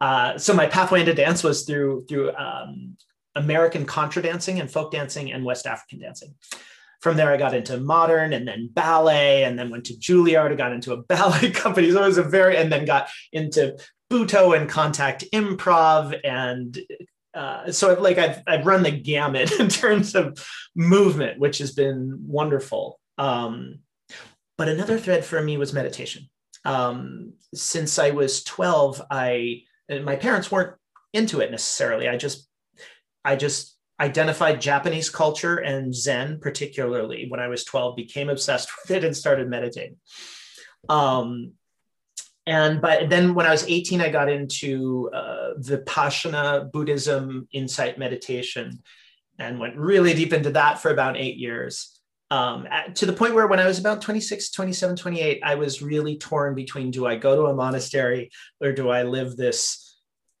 Uh, 0.00 0.38
so 0.38 0.52
my 0.52 0.66
pathway 0.66 1.00
into 1.00 1.14
dance 1.14 1.42
was 1.42 1.64
through 1.64 2.06
through 2.08 2.34
um, 2.34 2.96
American 3.34 3.84
contra 3.84 4.22
dancing 4.22 4.60
and 4.60 4.70
folk 4.70 4.92
dancing 4.92 5.32
and 5.32 5.44
West 5.44 5.66
African 5.66 6.00
dancing. 6.00 6.34
from 7.00 7.16
there, 7.16 7.30
I 7.32 7.36
got 7.36 7.54
into 7.54 7.78
modern 7.78 8.32
and 8.32 8.48
then 8.48 8.70
ballet, 8.72 9.44
and 9.44 9.58
then 9.58 9.70
went 9.70 9.84
to 9.86 9.94
Juilliard. 9.94 10.50
I 10.52 10.54
got 10.54 10.72
into 10.72 10.92
a 10.92 11.02
ballet 11.02 11.50
company. 11.50 11.90
So 11.90 12.02
it 12.02 12.06
was 12.06 12.18
a 12.18 12.22
very, 12.22 12.56
and 12.56 12.72
then 12.72 12.84
got 12.84 13.08
into 13.32 13.78
Butoh 14.10 14.56
and 14.56 14.68
contact 14.68 15.24
improv. 15.32 16.18
And 16.24 16.78
uh, 17.36 17.70
so 17.70 17.92
like 18.00 18.16
I've, 18.16 18.42
I've 18.46 18.66
run 18.66 18.82
the 18.82 18.90
gamut 18.90 19.52
in 19.60 19.68
terms 19.68 20.14
of 20.14 20.44
movement, 20.74 21.38
which 21.38 21.58
has 21.58 21.72
been 21.72 22.18
wonderful. 22.26 22.98
Um, 23.18 23.80
but 24.56 24.68
another 24.68 24.98
thread 24.98 25.24
for 25.24 25.42
me 25.42 25.58
was 25.58 25.74
meditation. 25.74 26.30
Um, 26.64 27.34
since 27.54 27.98
I 27.98 28.10
was 28.10 28.42
12, 28.42 29.02
I, 29.10 29.62
my 30.02 30.16
parents 30.16 30.50
weren't 30.50 30.76
into 31.12 31.40
it 31.40 31.50
necessarily. 31.50 32.08
I 32.08 32.16
just, 32.16 32.48
I 33.22 33.36
just 33.36 33.76
identified 34.00 34.60
Japanese 34.60 35.10
culture 35.10 35.56
and 35.56 35.94
Zen, 35.94 36.40
particularly 36.40 37.26
when 37.28 37.40
I 37.40 37.48
was 37.48 37.64
12, 37.64 37.96
became 37.96 38.30
obsessed 38.30 38.70
with 38.82 38.96
it 38.96 39.04
and 39.04 39.14
started 39.14 39.50
meditating. 39.50 39.96
Um, 40.88 41.52
and 42.46 42.80
but 42.80 43.10
then 43.10 43.34
when 43.34 43.46
I 43.46 43.50
was 43.50 43.64
18, 43.66 44.00
I 44.00 44.08
got 44.08 44.28
into 44.28 45.10
uh, 45.12 45.54
Vipassana 45.58 46.70
Buddhism 46.70 47.48
insight 47.52 47.98
meditation 47.98 48.82
and 49.38 49.58
went 49.58 49.76
really 49.76 50.14
deep 50.14 50.32
into 50.32 50.50
that 50.50 50.78
for 50.78 50.90
about 50.90 51.16
eight 51.16 51.36
years. 51.36 52.00
Um, 52.30 52.66
at, 52.70 52.96
to 52.96 53.06
the 53.06 53.12
point 53.12 53.34
where 53.34 53.46
when 53.46 53.60
I 53.60 53.66
was 53.66 53.78
about 53.78 54.00
26, 54.00 54.50
27, 54.50 54.96
28, 54.96 55.40
I 55.44 55.54
was 55.56 55.82
really 55.82 56.18
torn 56.18 56.54
between 56.54 56.90
do 56.90 57.06
I 57.06 57.16
go 57.16 57.36
to 57.36 57.46
a 57.46 57.54
monastery 57.54 58.30
or 58.60 58.72
do 58.72 58.90
I 58.90 59.02
live 59.02 59.36
this, 59.36 59.96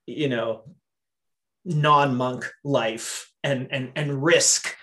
you 0.06 0.28
know, 0.28 0.64
non-monk 1.64 2.48
life 2.62 3.32
and 3.42 3.66
and 3.72 3.90
and 3.96 4.22
risk 4.22 4.76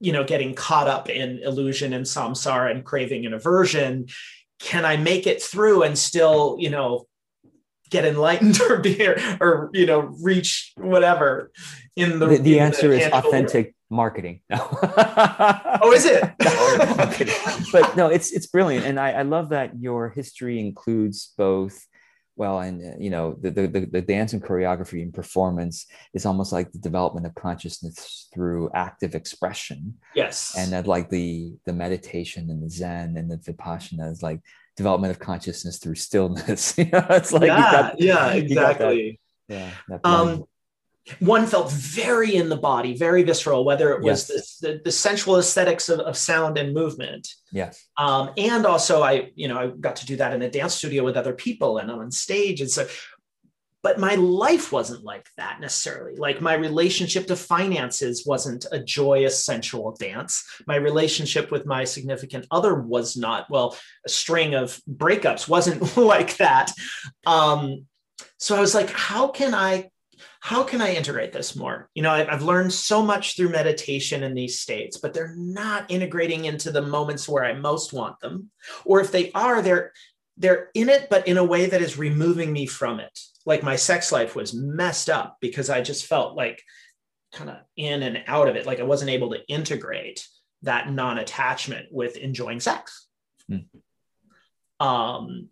you 0.00 0.12
know 0.12 0.24
getting 0.24 0.52
caught 0.52 0.88
up 0.88 1.08
in 1.08 1.38
illusion 1.38 1.92
and 1.92 2.04
samsara 2.04 2.72
and 2.72 2.84
craving 2.84 3.24
and 3.24 3.34
aversion 3.34 4.06
can 4.58 4.84
i 4.84 4.96
make 4.96 5.26
it 5.26 5.42
through 5.42 5.82
and 5.82 5.98
still 5.98 6.56
you 6.58 6.70
know 6.70 7.06
get 7.90 8.04
enlightened 8.04 8.60
or 8.68 8.78
be 8.78 9.06
or 9.40 9.70
you 9.72 9.86
know 9.86 10.00
reach 10.22 10.72
whatever 10.76 11.50
in 11.96 12.18
the 12.18 12.26
the, 12.26 12.38
the 12.38 12.60
answer 12.60 12.88
the 12.88 13.00
is 13.00 13.12
authentic 13.12 13.66
world. 13.66 13.74
marketing 13.90 14.40
no. 14.50 14.56
oh 15.82 15.92
is 15.92 16.04
it 16.04 16.22
no, 16.42 17.72
but 17.72 17.96
no 17.96 18.08
it's 18.08 18.32
it's 18.32 18.46
brilliant 18.46 18.84
and 18.84 19.00
I, 19.00 19.12
I 19.12 19.22
love 19.22 19.50
that 19.50 19.80
your 19.80 20.10
history 20.10 20.60
includes 20.60 21.32
both 21.36 21.87
well 22.38 22.60
and 22.60 22.80
uh, 22.80 22.96
you 22.98 23.10
know 23.10 23.36
the, 23.40 23.50
the 23.50 23.88
the 23.90 24.00
dance 24.00 24.32
and 24.32 24.42
choreography 24.42 25.02
and 25.02 25.12
performance 25.12 25.86
is 26.14 26.24
almost 26.24 26.52
like 26.52 26.70
the 26.70 26.78
development 26.78 27.26
of 27.26 27.34
consciousness 27.34 28.28
through 28.32 28.70
active 28.74 29.14
expression. 29.14 29.98
Yes. 30.14 30.54
And 30.56 30.72
that 30.72 30.86
like 30.86 31.10
the 31.10 31.52
the 31.66 31.72
meditation 31.72 32.48
and 32.48 32.62
the 32.62 32.70
zen 32.70 33.16
and 33.16 33.30
the 33.30 33.36
vipassana 33.36 34.10
is 34.10 34.22
like 34.22 34.40
development 34.76 35.10
of 35.10 35.18
consciousness 35.18 35.78
through 35.78 35.96
stillness. 35.96 36.74
It's 36.78 37.32
like 37.32 37.48
yeah 37.48 37.72
got, 37.72 38.00
yeah 38.00 38.32
exactly. 38.32 39.20
Yeah 39.48 39.70
um 40.04 40.44
one 41.20 41.46
felt 41.46 41.72
very 41.72 42.34
in 42.34 42.48
the 42.48 42.56
body, 42.56 42.96
very 42.96 43.22
visceral, 43.22 43.64
whether 43.64 43.92
it 43.92 44.02
was 44.02 44.30
yes. 44.30 44.58
the, 44.58 44.68
the, 44.68 44.80
the, 44.84 44.92
sensual 44.92 45.38
aesthetics 45.38 45.88
of, 45.88 46.00
of, 46.00 46.16
sound 46.16 46.58
and 46.58 46.74
movement. 46.74 47.28
Yes. 47.52 47.86
Um, 47.96 48.30
and 48.36 48.66
also 48.66 49.02
I, 49.02 49.30
you 49.34 49.48
know, 49.48 49.58
I 49.58 49.66
got 49.68 49.96
to 49.96 50.06
do 50.06 50.16
that 50.16 50.32
in 50.32 50.42
a 50.42 50.50
dance 50.50 50.74
studio 50.74 51.04
with 51.04 51.16
other 51.16 51.32
people 51.32 51.78
and 51.78 51.90
on 51.90 52.10
stage. 52.10 52.60
And 52.60 52.70
so, 52.70 52.86
but 53.82 53.98
my 53.98 54.16
life 54.16 54.72
wasn't 54.72 55.04
like 55.04 55.28
that 55.36 55.60
necessarily. 55.60 56.16
Like 56.16 56.40
my 56.40 56.54
relationship 56.54 57.26
to 57.28 57.36
finances 57.36 58.26
wasn't 58.26 58.66
a 58.72 58.78
joyous, 58.78 59.44
sensual 59.44 59.96
dance. 59.98 60.44
My 60.66 60.76
relationship 60.76 61.50
with 61.50 61.64
my 61.64 61.84
significant 61.84 62.46
other 62.50 62.74
was 62.74 63.16
not, 63.16 63.48
well, 63.48 63.76
a 64.04 64.08
string 64.08 64.54
of 64.54 64.80
breakups 64.90 65.48
wasn't 65.48 65.96
like 65.96 66.36
that. 66.38 66.72
Um, 67.24 67.86
so 68.38 68.56
I 68.56 68.60
was 68.60 68.74
like, 68.74 68.90
how 68.90 69.28
can 69.28 69.54
I 69.54 69.90
how 70.40 70.62
can 70.62 70.80
I 70.80 70.94
integrate 70.94 71.32
this 71.32 71.56
more? 71.56 71.88
You 71.94 72.02
know, 72.02 72.10
I've 72.10 72.42
learned 72.42 72.72
so 72.72 73.02
much 73.02 73.36
through 73.36 73.50
meditation 73.50 74.22
in 74.22 74.34
these 74.34 74.58
states, 74.60 74.98
but 74.98 75.14
they're 75.14 75.34
not 75.36 75.90
integrating 75.90 76.44
into 76.44 76.70
the 76.70 76.82
moments 76.82 77.28
where 77.28 77.44
I 77.44 77.54
most 77.54 77.92
want 77.92 78.20
them. 78.20 78.50
Or 78.84 79.00
if 79.00 79.12
they 79.12 79.32
are, 79.32 79.62
they're 79.62 79.92
they're 80.36 80.70
in 80.74 80.88
it, 80.88 81.08
but 81.10 81.26
in 81.26 81.36
a 81.36 81.44
way 81.44 81.66
that 81.66 81.82
is 81.82 81.98
removing 81.98 82.52
me 82.52 82.66
from 82.66 83.00
it. 83.00 83.18
Like 83.44 83.62
my 83.62 83.76
sex 83.76 84.12
life 84.12 84.36
was 84.36 84.54
messed 84.54 85.10
up 85.10 85.36
because 85.40 85.68
I 85.68 85.80
just 85.80 86.06
felt 86.06 86.36
like 86.36 86.62
kind 87.32 87.50
of 87.50 87.56
in 87.76 88.02
and 88.02 88.22
out 88.26 88.48
of 88.48 88.54
it. 88.56 88.64
Like 88.64 88.78
I 88.78 88.84
wasn't 88.84 89.10
able 89.10 89.30
to 89.30 89.44
integrate 89.48 90.26
that 90.62 90.90
non-attachment 90.90 91.88
with 91.90 92.16
enjoying 92.16 92.60
sex. 92.60 93.06
Mm. 93.50 93.66
Um, 94.80 95.48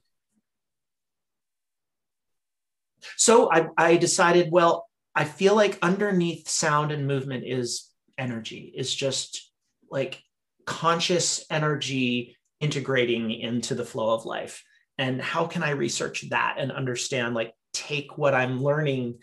so 3.17 3.51
I, 3.53 3.69
I 3.77 3.97
decided, 3.97 4.51
well, 4.51 4.87
I 5.15 5.25
feel 5.25 5.55
like 5.55 5.79
underneath 5.83 6.49
sound 6.49 6.93
and 6.93 7.07
movement 7.07 7.45
is 7.47 7.91
energy, 8.19 8.73
is 8.77 8.95
just 8.95 9.51
like 9.91 10.23
conscious 10.67 11.45
energy 11.51 12.37
integrating 12.61 13.31
into 13.31 13.75
the 13.75 13.85
flow 13.85 14.15
of 14.15 14.27
life. 14.27 14.63
And 14.99 15.21
how 15.21 15.47
can 15.47 15.63
I 15.63 15.71
research 15.71 16.25
that 16.31 16.57
and 16.59 16.73
understand, 16.73 17.35
like, 17.35 17.53
take 17.73 18.17
what 18.17 18.35
I'm 18.35 18.63
learning 18.63 19.19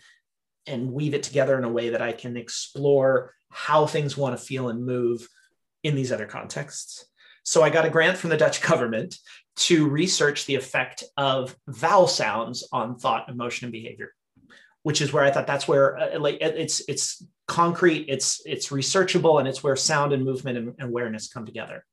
and 0.66 0.92
weave 0.92 1.14
it 1.14 1.24
together 1.24 1.58
in 1.58 1.64
a 1.64 1.72
way 1.72 1.90
that 1.90 2.02
I 2.02 2.12
can 2.12 2.36
explore 2.36 3.34
how 3.50 3.86
things 3.86 4.16
want 4.16 4.38
to 4.38 4.44
feel 4.44 4.68
and 4.68 4.86
move 4.86 5.28
in 5.82 5.94
these 5.94 6.12
other 6.12 6.26
contexts. 6.26 7.04
So 7.44 7.62
I 7.62 7.70
got 7.70 7.84
a 7.84 7.90
grant 7.90 8.16
from 8.16 8.30
the 8.30 8.36
Dutch 8.36 8.62
government 8.62 9.16
to 9.56 9.88
research 9.88 10.46
the 10.46 10.56
effect 10.56 11.04
of 11.16 11.56
vowel 11.68 12.06
sounds 12.06 12.66
on 12.72 12.96
thought, 12.96 13.28
emotion, 13.28 13.66
and 13.66 13.72
behavior, 13.72 14.12
which 14.82 15.00
is 15.00 15.12
where 15.12 15.24
I 15.24 15.30
thought 15.30 15.46
that's 15.46 15.68
where 15.68 15.96
uh, 15.96 16.18
like 16.18 16.38
it's 16.40 16.82
it's 16.88 17.24
concrete, 17.46 18.06
it's 18.08 18.42
it's 18.44 18.68
researchable, 18.68 19.38
and 19.38 19.48
it's 19.48 19.62
where 19.62 19.76
sound 19.76 20.12
and 20.12 20.24
movement 20.24 20.58
and, 20.58 20.74
awareness 20.82 21.32
come 21.32 21.46
together. 21.46 21.84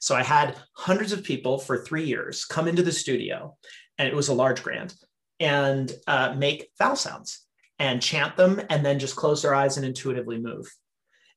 So 0.00 0.14
I 0.14 0.22
had 0.22 0.56
hundreds 0.72 1.12
of 1.12 1.22
people 1.22 1.58
for 1.58 1.84
three 1.84 2.04
years 2.04 2.44
come 2.44 2.66
into 2.66 2.82
the 2.82 2.92
studio, 2.92 3.56
and 3.98 4.08
it 4.08 4.14
was 4.14 4.28
a 4.28 4.34
large 4.34 4.62
grant, 4.62 4.94
and 5.38 5.92
uh, 6.06 6.34
make 6.36 6.68
vowel 6.78 6.96
sounds 6.96 7.46
and 7.78 8.02
chant 8.02 8.36
them, 8.36 8.60
and 8.70 8.84
then 8.84 8.98
just 8.98 9.16
close 9.16 9.42
their 9.42 9.54
eyes 9.54 9.76
and 9.76 9.86
intuitively 9.86 10.38
move 10.38 10.66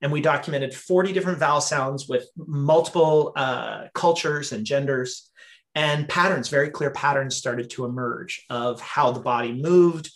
and 0.02 0.12
we 0.12 0.22
documented 0.22 0.74
40 0.74 1.14
different 1.14 1.40
vowel 1.40 1.62
sounds 1.62 2.08
with 2.08 2.30
multiple 2.38 3.34
uh, 3.36 3.88
cultures 3.94 4.52
and 4.52 4.66
genders 4.66 5.29
and 5.76 6.10
patterns, 6.10 6.50
very 6.50 6.70
clear 6.70 6.92
patterns 6.92 7.36
started 7.36 7.70
to 7.72 7.86
emerge 7.86 8.46
of 8.50 8.82
how 8.82 9.12
the 9.12 9.20
body 9.20 9.54
moved, 9.54 10.12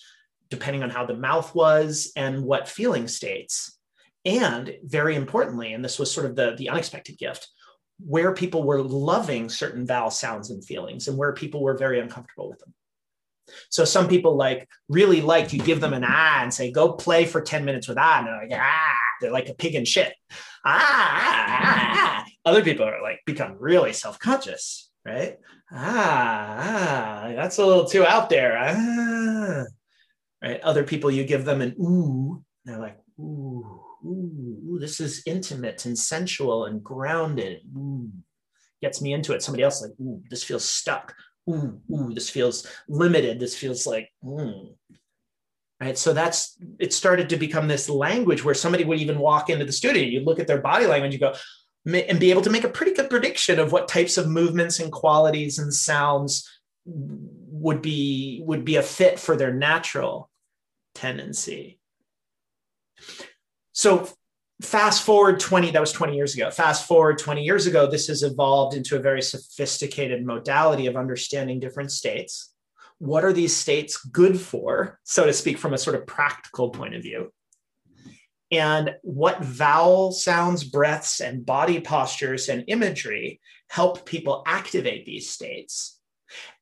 depending 0.50 0.84
on 0.84 0.90
how 0.90 1.06
the 1.06 1.16
mouth 1.16 1.54
was 1.54 2.12
and 2.16 2.44
what 2.44 2.68
feeling 2.68 3.08
states. 3.08 3.78
And 4.26 4.74
very 4.84 5.16
importantly, 5.16 5.74
and 5.74 5.84
this 5.84 6.00
was 6.00 6.12
sort 6.12 6.26
of 6.26 6.36
the, 6.36 6.56
the 6.58 6.70
unexpected 6.70 7.18
gift, 7.18 7.50
where 8.00 8.34
people 8.34 8.64
were 8.64 8.82
loving 8.82 9.50
certain 9.50 9.86
vowel 9.86 10.10
sounds 10.10 10.50
and 10.50 10.64
feelings 10.66 11.08
and 11.08 11.18
where 11.18 11.34
people 11.34 11.62
were 11.62 11.78
very 11.78 12.00
uncomfortable 12.00 12.50
with 12.50 12.60
them. 12.60 12.74
So 13.70 13.86
some 13.86 14.08
people 14.08 14.36
like 14.36 14.68
really 14.88 15.22
liked 15.22 15.54
you 15.54 15.62
give 15.62 15.82
them 15.82 15.94
an 15.94 16.06
ah 16.08 16.42
and 16.42 16.54
say, 16.54 16.72
go 16.72 16.94
play 16.94 17.26
for 17.26 17.42
10 17.42 17.66
minutes 17.66 17.88
with 17.88 17.98
ah. 17.98 18.20
And 18.20 18.28
they're 18.28 18.48
like, 18.50 18.60
ah, 18.60 18.98
they're 19.22 19.32
like 19.32 19.50
a 19.50 19.54
pig 19.54 19.76
in 19.76 19.86
shit. 19.86 20.14
Ah, 20.66 20.80
ah, 20.80 21.60
ah, 21.62 21.94
ah. 21.96 22.26
Other 22.46 22.64
people 22.64 22.86
are 22.86 23.02
like 23.02 23.20
become 23.26 23.58
really 23.60 23.94
self-conscious 23.94 24.90
right? 25.06 25.40
Ah, 25.72 26.58
ah, 26.60 27.34
that's 27.36 27.58
a 27.58 27.66
little 27.66 27.86
too 27.86 28.06
out 28.06 28.30
there. 28.30 28.58
Ah, 28.60 29.64
right? 30.42 30.62
Other 30.62 30.84
people, 30.84 31.12
you 31.12 31.24
give 31.24 31.46
them 31.46 31.62
an 31.62 31.76
ooh, 31.80 32.44
they're 32.66 32.80
like, 32.80 32.98
ooh, 33.20 33.82
ooh, 34.06 34.78
this 34.80 35.00
is 35.00 35.24
intimate 35.26 35.86
and 35.86 35.98
sensual 35.98 36.66
and 36.66 36.84
grounded. 36.84 37.62
Ooh, 37.76 38.10
gets 38.82 39.02
me 39.02 39.14
into 39.14 39.34
it. 39.34 39.44
Somebody 39.44 39.64
else 39.64 39.82
like, 39.82 39.92
ooh, 40.02 40.22
this 40.30 40.44
feels 40.44 40.66
stuck. 40.66 41.16
Ooh, 41.50 41.82
ooh, 41.92 42.14
this 42.14 42.30
feels 42.30 42.68
limited. 42.88 43.40
This 43.40 43.56
feels 43.56 43.86
like, 43.86 44.10
mm. 44.24 44.76
Right. 45.82 45.98
So 45.98 46.14
that's 46.14 46.58
it 46.80 46.94
started 46.94 47.28
to 47.30 47.36
become 47.36 47.68
this 47.68 47.90
language 47.90 48.46
where 48.46 48.56
somebody 48.56 48.86
would 48.86 49.00
even 49.00 49.20
walk 49.20 49.50
into 49.50 49.66
the 49.66 49.72
studio. 49.74 50.04
You 50.04 50.22
look 50.22 50.40
at 50.40 50.48
their 50.48 50.62
body 50.62 50.86
language, 50.86 51.12
you 51.12 51.20
go, 51.20 51.34
and 51.86 52.20
be 52.20 52.32
able 52.32 52.42
to 52.42 52.50
make 52.50 52.64
a 52.64 52.70
pretty 52.70 52.94
good 52.94 53.10
prediction 53.10 53.60
of 53.60 53.72
what 53.72 53.88
types 53.88 54.18
of 54.18 54.30
movements 54.30 54.80
and 54.80 54.92
qualities 54.92 55.60
and 55.60 55.74
sounds 55.74 56.50
would 56.86 57.82
be 57.82 58.42
would 58.46 58.66
be 58.66 58.78
a 58.78 58.84
fit 58.84 59.20
for 59.20 59.36
their 59.36 59.54
natural 59.54 60.30
tendency. 60.96 61.80
So 63.74 64.08
fast 64.62 65.04
forward 65.04 65.40
20 65.40 65.72
that 65.72 65.80
was 65.80 65.92
20 65.92 66.16
years 66.16 66.36
ago. 66.36 66.52
Fast 66.52 66.88
forward 66.88 67.18
20 67.18 67.44
years 67.44 67.66
ago 67.66 67.90
this 67.90 68.08
has 68.08 68.24
evolved 68.24 68.76
into 68.76 68.96
a 68.96 69.02
very 69.02 69.22
sophisticated 69.22 70.26
modality 70.26 70.88
of 70.88 70.96
understanding 70.96 71.60
different 71.60 71.92
states. 71.92 72.54
What 73.00 73.26
are 73.26 73.34
these 73.34 73.56
states 73.56 73.98
good 73.98 74.40
for 74.40 75.00
so 75.04 75.26
to 75.26 75.34
speak 75.34 75.58
from 75.58 75.74
a 75.74 75.78
sort 75.78 75.98
of 75.98 76.08
practical 76.08 76.70
point 76.70 76.96
of 76.96 77.02
view 77.02 77.32
and 78.54 78.92
what 79.02 79.44
vowel 79.44 80.12
sounds, 80.12 80.64
breaths, 80.64 81.22
and 81.22 81.44
body 81.44 81.82
postures 81.82 82.50
and 82.50 82.64
imagery 82.68 83.42
help 83.68 84.06
people 84.06 84.44
activate 84.46 85.06
these 85.06 85.28
states. 85.28 86.00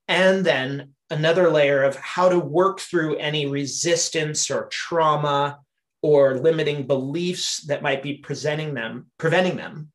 And 0.08 0.46
then 0.46 0.94
another 1.10 1.50
layer 1.50 1.84
of 1.84 1.98
how 1.98 2.30
to 2.30 2.40
work 2.40 2.80
through 2.80 3.18
any 3.18 3.46
resistance 3.46 4.50
or 4.50 4.70
trauma 4.72 5.60
or 6.02 6.40
limiting 6.40 6.88
beliefs 6.88 7.66
that 7.68 7.84
might 7.84 8.02
be 8.02 8.20
presenting 8.20 8.74
them, 8.74 9.08
preventing 9.18 9.58
them 9.58 9.92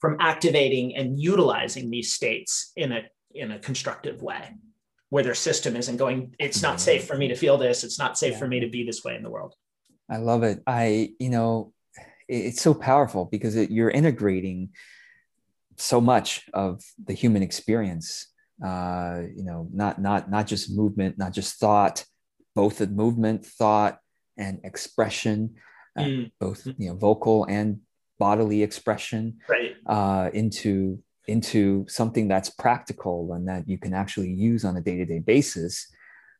from 0.00 0.16
activating 0.18 0.96
and 0.96 1.20
utilizing 1.20 1.90
these 1.90 2.14
states 2.14 2.72
in 2.74 2.90
a 2.92 3.02
in 3.34 3.52
a 3.52 3.58
constructive 3.58 4.22
way 4.22 4.50
where 5.10 5.22
their 5.22 5.34
system 5.34 5.76
isn't 5.76 5.96
going 5.96 6.34
it's 6.38 6.60
not 6.60 6.80
safe 6.80 7.06
for 7.06 7.16
me 7.16 7.28
to 7.28 7.34
feel 7.34 7.56
this 7.56 7.82
it's 7.82 7.98
not 7.98 8.18
safe 8.18 8.32
yeah. 8.32 8.38
for 8.38 8.46
me 8.46 8.60
to 8.60 8.68
be 8.68 8.84
this 8.84 9.04
way 9.04 9.14
in 9.14 9.22
the 9.22 9.30
world 9.30 9.54
i 10.10 10.16
love 10.16 10.42
it 10.42 10.62
i 10.66 11.12
you 11.18 11.30
know 11.30 11.72
it's 12.28 12.62
so 12.62 12.72
powerful 12.72 13.26
because 13.30 13.56
it, 13.56 13.70
you're 13.70 13.90
integrating 13.90 14.70
so 15.76 16.00
much 16.00 16.48
of 16.54 16.82
the 17.04 17.12
human 17.12 17.42
experience 17.42 18.28
uh, 18.64 19.22
you 19.34 19.44
know 19.44 19.68
not 19.72 20.00
not 20.00 20.30
not 20.30 20.46
just 20.46 20.74
movement 20.74 21.18
not 21.18 21.32
just 21.32 21.58
thought 21.58 22.04
both 22.54 22.78
the 22.78 22.86
movement 22.86 23.44
thought 23.44 23.98
and 24.36 24.60
expression 24.64 25.54
uh, 25.98 26.02
mm. 26.02 26.30
both 26.38 26.66
you 26.78 26.88
know 26.88 26.94
vocal 26.94 27.44
and 27.48 27.80
bodily 28.18 28.62
expression 28.62 29.38
right. 29.48 29.74
uh, 29.86 30.30
into 30.32 31.02
into 31.28 31.84
something 31.88 32.28
that's 32.28 32.50
practical 32.50 33.32
and 33.32 33.48
that 33.48 33.68
you 33.68 33.78
can 33.78 33.94
actually 33.94 34.30
use 34.30 34.64
on 34.64 34.76
a 34.76 34.80
day-to-day 34.80 35.20
basis 35.20 35.88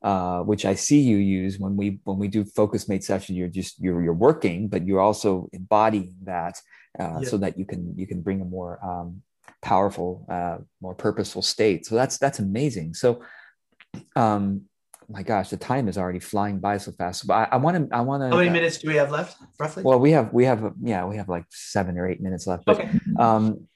uh, 0.03 0.41
which 0.41 0.65
I 0.65 0.75
see 0.75 1.01
you 1.01 1.17
use 1.17 1.59
when 1.59 1.77
we 1.77 2.01
when 2.05 2.19
we 2.19 2.29
do 2.29 2.45
Focusmate 2.45 3.03
session. 3.03 3.37
You're 3.37 3.49
just 3.49 3.81
you're 3.81 4.03
you're 4.03 4.13
working, 4.13 4.69
but 4.69 4.87
you're 4.87 5.01
also 5.01 5.49
embodying 5.53 6.15
that 6.25 6.61
uh, 6.99 7.19
yeah. 7.21 7.29
so 7.29 7.37
that 7.39 7.59
you 7.59 7.65
can 7.65 7.95
you 7.97 8.07
can 8.07 8.21
bring 8.21 8.41
a 8.41 8.45
more 8.45 8.79
um, 8.85 9.23
powerful, 9.63 10.27
uh, 10.29 10.59
more 10.81 10.95
purposeful 10.95 11.43
state. 11.43 11.87
So 11.87 11.95
that's 11.95 12.19
that's 12.19 12.41
amazing. 12.41 12.95
So, 12.95 13.23
um, 14.17 14.63
my 15.09 15.23
gosh, 15.23 15.51
the 15.51 15.57
time 15.57 15.89
is 15.89 15.97
already 15.97 16.19
flying 16.19 16.59
by 16.59 16.79
so 16.79 16.93
fast. 16.93 17.27
But 17.27 17.49
I 17.53 17.57
want 17.57 17.91
to, 17.91 17.97
I 17.97 18.01
want 18.01 18.23
to. 18.23 18.29
How 18.31 18.37
many 18.37 18.51
uh, 18.51 18.53
minutes 18.53 18.79
do 18.79 18.89
we 18.89 18.97
have 18.97 19.11
left, 19.11 19.37
roughly? 19.59 19.83
Well, 19.83 19.99
we 19.99 20.13
have, 20.13 20.33
we 20.33 20.45
have, 20.45 20.73
yeah, 20.83 21.05
we 21.05 21.17
have 21.17 21.29
like 21.29 21.45
seven 21.51 21.99
or 21.99 22.09
eight 22.09 22.21
minutes 22.21 22.47
left. 22.47 22.65
But, 22.65 22.81
okay. 22.81 22.91
Um, 23.19 23.69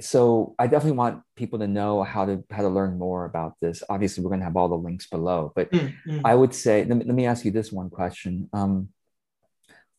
so 0.00 0.54
I 0.58 0.66
definitely 0.66 0.98
want 0.98 1.22
people 1.36 1.58
to 1.60 1.66
know 1.66 2.02
how 2.02 2.24
to 2.24 2.44
how 2.50 2.62
to 2.62 2.68
learn 2.68 2.98
more 2.98 3.24
about 3.24 3.54
this. 3.60 3.82
Obviously, 3.88 4.22
we're 4.22 4.30
going 4.30 4.40
to 4.40 4.44
have 4.44 4.56
all 4.56 4.68
the 4.68 4.76
links 4.76 5.06
below. 5.06 5.52
But 5.54 5.70
mm-hmm. 5.70 6.20
I 6.24 6.34
would 6.34 6.54
say, 6.54 6.84
let 6.84 6.96
me, 6.96 7.04
let 7.04 7.14
me 7.14 7.26
ask 7.26 7.44
you 7.44 7.50
this 7.50 7.72
one 7.72 7.90
question: 7.90 8.48
um, 8.52 8.88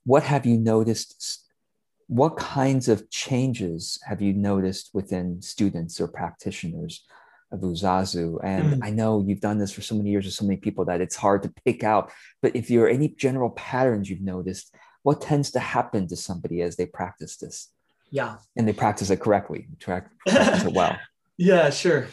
What 0.06 0.24
have 0.24 0.46
you 0.46 0.58
noticed? 0.58 1.46
What 2.08 2.38
kinds 2.38 2.88
of 2.90 3.10
changes 3.12 4.00
have 4.08 4.22
you 4.22 4.34
noticed 4.34 4.90
within 4.94 5.42
students 5.42 6.02
or 6.02 6.08
practitioners? 6.08 7.06
of 7.52 7.62
Uzazu. 7.62 8.40
And 8.44 8.76
mm. 8.76 8.80
I 8.84 8.92
know 8.92 9.24
you've 9.26 9.42
done 9.42 9.58
this 9.58 9.72
for 9.72 9.82
so 9.82 9.96
many 9.96 10.12
years 10.12 10.26
with 10.26 10.36
so 10.36 10.46
many 10.46 10.58
people 10.58 10.86
that 10.86 11.02
it's 11.02 11.16
hard 11.16 11.42
to 11.42 11.54
pick 11.66 11.84
out. 11.84 12.12
But 12.44 12.56
if 12.56 12.68
there 12.68 12.84
are 12.84 12.88
any 12.88 13.08
general 13.10 13.50
patterns 13.50 14.08
you've 14.08 14.22
noticed, 14.22 14.72
what 15.02 15.22
tends 15.22 15.50
to 15.52 15.60
happen 15.60 16.08
to 16.10 16.16
somebody 16.16 16.62
as 16.62 16.76
they 16.76 16.86
practice 16.86 17.38
this? 17.38 17.70
Yeah. 18.12 18.38
And 18.56 18.68
they 18.68 18.74
practice 18.74 19.10
it 19.10 19.20
correctly, 19.20 19.68
practice 19.80 20.64
it 20.64 20.74
well. 20.74 20.98
Yeah, 21.42 21.70
sure. 21.70 22.10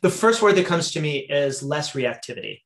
The 0.00 0.08
first 0.08 0.40
word 0.40 0.56
that 0.56 0.64
comes 0.64 0.92
to 0.92 1.00
me 1.02 1.18
is 1.18 1.62
less 1.62 1.92
reactivity. 1.92 2.62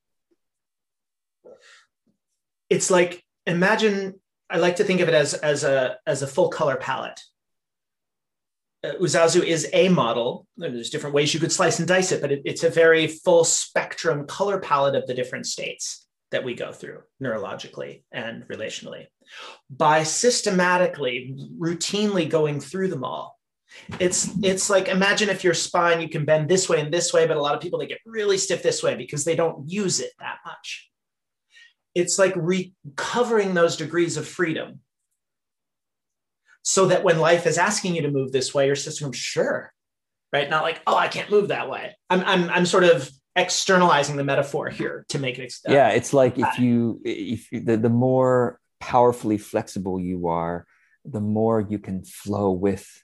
It's 2.70 2.88
like 2.88 3.24
imagine 3.46 4.20
I 4.48 4.58
like 4.58 4.76
to 4.76 4.84
think 4.84 5.00
of 5.00 5.08
it 5.08 5.14
as 5.14 5.34
as 5.34 5.64
a 5.64 5.96
as 6.06 6.22
a 6.22 6.28
full 6.28 6.50
color 6.50 6.76
palette 6.76 7.20
uh, 8.84 8.92
Uzazu 9.00 9.42
is 9.42 9.68
a 9.72 9.88
model. 9.88 10.46
There's 10.56 10.90
different 10.90 11.14
ways 11.14 11.32
you 11.32 11.40
could 11.40 11.52
slice 11.52 11.78
and 11.78 11.88
dice 11.88 12.12
it, 12.12 12.20
but 12.20 12.30
it, 12.30 12.42
it's 12.44 12.64
a 12.64 12.70
very 12.70 13.06
full 13.06 13.44
spectrum 13.44 14.26
color 14.26 14.60
palette 14.60 14.94
of 14.94 15.06
the 15.06 15.14
different 15.14 15.46
states 15.46 16.03
that 16.30 16.44
we 16.44 16.54
go 16.54 16.72
through 16.72 17.02
neurologically 17.22 18.02
and 18.12 18.46
relationally. 18.48 19.06
By 19.70 20.02
systematically, 20.02 21.36
routinely 21.58 22.28
going 22.28 22.60
through 22.60 22.88
them 22.88 23.04
all, 23.04 23.38
it's 23.98 24.30
it's 24.42 24.70
like 24.70 24.88
imagine 24.88 25.28
if 25.28 25.42
your 25.42 25.54
spine 25.54 26.00
you 26.00 26.08
can 26.08 26.24
bend 26.24 26.48
this 26.48 26.68
way 26.68 26.80
and 26.80 26.92
this 26.92 27.12
way, 27.12 27.26
but 27.26 27.36
a 27.36 27.42
lot 27.42 27.54
of 27.54 27.60
people 27.60 27.78
they 27.78 27.86
get 27.86 27.98
really 28.06 28.38
stiff 28.38 28.62
this 28.62 28.82
way 28.82 28.94
because 28.94 29.24
they 29.24 29.36
don't 29.36 29.68
use 29.68 30.00
it 30.00 30.12
that 30.18 30.38
much. 30.44 30.90
It's 31.94 32.18
like 32.18 32.34
recovering 32.36 33.54
those 33.54 33.76
degrees 33.76 34.16
of 34.16 34.26
freedom 34.26 34.80
so 36.62 36.86
that 36.86 37.04
when 37.04 37.18
life 37.18 37.46
is 37.46 37.58
asking 37.58 37.94
you 37.94 38.02
to 38.02 38.10
move 38.10 38.32
this 38.32 38.54
way, 38.54 38.66
your 38.66 38.74
system, 38.74 39.12
sure, 39.12 39.72
right? 40.32 40.48
Not 40.48 40.62
like, 40.62 40.80
oh, 40.86 40.96
I 40.96 41.08
can't 41.08 41.30
move 41.30 41.48
that 41.48 41.70
way. 41.70 41.94
I'm, 42.08 42.22
I'm, 42.22 42.50
I'm 42.50 42.66
sort 42.66 42.84
of 42.84 43.08
externalizing 43.36 44.16
the 44.16 44.24
metaphor 44.24 44.68
here 44.68 45.04
to 45.08 45.18
make 45.18 45.38
it. 45.38 45.52
Uh, 45.68 45.72
yeah, 45.72 45.88
it's 45.90 46.12
like 46.12 46.38
if 46.38 46.58
you, 46.58 47.00
if 47.04 47.50
you, 47.52 47.60
the, 47.60 47.76
the 47.76 47.88
more 47.88 48.60
powerfully 48.80 49.38
flexible 49.38 50.00
you 50.00 50.28
are, 50.28 50.66
the 51.04 51.20
more 51.20 51.60
you 51.60 51.78
can 51.78 52.04
flow 52.04 52.50
with 52.50 53.02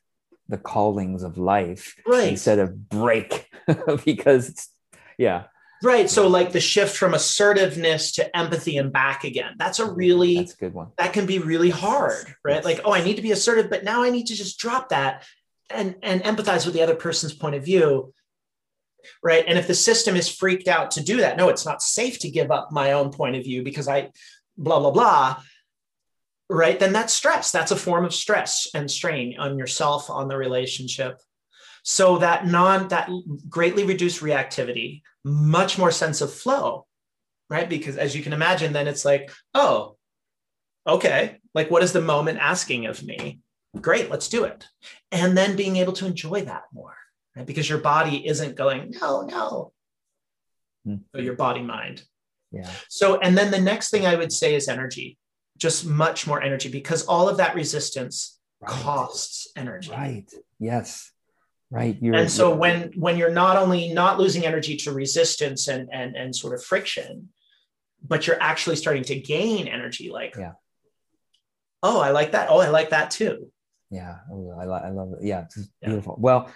the 0.48 0.58
callings 0.58 1.22
of 1.22 1.38
life 1.38 1.94
right. 2.06 2.28
instead 2.28 2.58
of 2.58 2.88
break 2.88 3.48
because 4.04 4.48
it's, 4.48 4.68
yeah 5.16 5.44
Right. 5.82 6.10
So 6.10 6.28
like 6.28 6.52
the 6.52 6.60
shift 6.60 6.96
from 6.96 7.14
assertiveness 7.14 8.12
to 8.12 8.36
empathy 8.36 8.76
and 8.76 8.92
back 8.92 9.24
again. 9.24 9.54
That's 9.56 9.78
a 9.78 9.90
really 9.90 10.36
that's 10.36 10.54
a 10.54 10.58
good 10.58 10.74
one. 10.74 10.88
That 10.98 11.14
can 11.14 11.24
be 11.24 11.38
really 11.38 11.70
hard, 11.70 12.34
right? 12.44 12.62
Like, 12.62 12.82
oh, 12.84 12.92
I 12.92 13.02
need 13.02 13.16
to 13.16 13.22
be 13.22 13.32
assertive, 13.32 13.70
but 13.70 13.82
now 13.82 14.02
I 14.02 14.10
need 14.10 14.26
to 14.26 14.34
just 14.34 14.58
drop 14.58 14.90
that 14.90 15.24
and 15.70 15.96
and 16.02 16.22
empathize 16.22 16.66
with 16.66 16.74
the 16.74 16.82
other 16.82 16.94
person's 16.94 17.32
point 17.32 17.54
of 17.54 17.64
view. 17.64 18.12
Right. 19.22 19.44
And 19.46 19.58
if 19.58 19.66
the 19.66 19.74
system 19.74 20.16
is 20.16 20.28
freaked 20.28 20.68
out 20.68 20.92
to 20.92 21.02
do 21.02 21.18
that, 21.18 21.36
no, 21.36 21.48
it's 21.48 21.66
not 21.66 21.82
safe 21.82 22.18
to 22.20 22.30
give 22.30 22.50
up 22.50 22.72
my 22.72 22.92
own 22.92 23.10
point 23.10 23.36
of 23.36 23.44
view 23.44 23.62
because 23.62 23.88
I 23.88 24.10
blah 24.56 24.80
blah 24.80 24.90
blah. 24.90 25.42
Right. 26.48 26.78
Then 26.78 26.92
that's 26.92 27.12
stress. 27.12 27.50
That's 27.50 27.70
a 27.70 27.76
form 27.76 28.04
of 28.04 28.14
stress 28.14 28.68
and 28.74 28.90
strain 28.90 29.38
on 29.38 29.58
yourself, 29.58 30.10
on 30.10 30.28
the 30.28 30.36
relationship. 30.36 31.20
So 31.82 32.18
that 32.18 32.46
non 32.46 32.88
that 32.88 33.10
greatly 33.48 33.84
reduced 33.84 34.20
reactivity, 34.20 35.02
much 35.24 35.78
more 35.78 35.90
sense 35.90 36.20
of 36.20 36.32
flow, 36.32 36.86
right? 37.48 37.68
Because 37.68 37.96
as 37.96 38.14
you 38.14 38.22
can 38.22 38.32
imagine, 38.32 38.72
then 38.72 38.88
it's 38.88 39.04
like, 39.04 39.30
oh, 39.54 39.96
okay, 40.86 41.38
like 41.54 41.70
what 41.70 41.82
is 41.82 41.92
the 41.92 42.00
moment 42.00 42.38
asking 42.38 42.86
of 42.86 43.02
me? 43.02 43.40
Great, 43.80 44.10
let's 44.10 44.28
do 44.28 44.44
it. 44.44 44.66
And 45.12 45.36
then 45.36 45.56
being 45.56 45.76
able 45.76 45.92
to 45.94 46.06
enjoy 46.06 46.44
that 46.44 46.64
more, 46.72 46.96
right? 47.36 47.46
Because 47.46 47.68
your 47.68 47.78
body 47.78 48.26
isn't 48.26 48.56
going, 48.56 48.94
no, 49.00 49.22
no. 49.22 49.72
Mm-hmm. 50.86 51.02
So 51.14 51.22
your 51.22 51.34
body 51.34 51.62
mind. 51.62 52.02
Yeah. 52.50 52.70
So, 52.88 53.18
and 53.18 53.36
then 53.36 53.50
the 53.50 53.60
next 53.60 53.90
thing 53.90 54.06
I 54.06 54.16
would 54.16 54.32
say 54.32 54.54
is 54.54 54.68
energy, 54.68 55.18
just 55.56 55.86
much 55.86 56.26
more 56.26 56.42
energy 56.42 56.68
because 56.68 57.04
all 57.06 57.28
of 57.28 57.36
that 57.36 57.54
resistance 57.54 58.38
right. 58.60 58.70
costs 58.70 59.48
energy. 59.56 59.90
Right. 59.90 60.30
Yes 60.58 61.12
right 61.70 61.96
you're, 62.00 62.14
and 62.14 62.30
so 62.30 62.54
when 62.54 62.90
when 62.96 63.16
you're 63.16 63.30
not 63.30 63.56
only 63.56 63.92
not 63.92 64.18
losing 64.18 64.44
energy 64.44 64.76
to 64.76 64.92
resistance 64.92 65.68
and 65.68 65.88
and 65.92 66.16
and 66.16 66.34
sort 66.34 66.54
of 66.54 66.62
friction 66.64 67.28
but 68.02 68.26
you're 68.26 68.40
actually 68.42 68.76
starting 68.76 69.04
to 69.04 69.18
gain 69.18 69.68
energy 69.68 70.10
like 70.10 70.34
yeah 70.36 70.52
oh 71.82 72.00
i 72.00 72.10
like 72.10 72.32
that 72.32 72.48
oh 72.50 72.58
i 72.58 72.68
like 72.68 72.90
that 72.90 73.10
too 73.10 73.50
yeah 73.90 74.18
oh, 74.30 74.52
I, 74.58 74.64
I 74.64 74.90
love 74.90 75.12
it 75.12 75.24
yeah 75.24 75.44
it's 75.44 75.68
beautiful 75.82 76.14
yeah. 76.18 76.22
well 76.22 76.50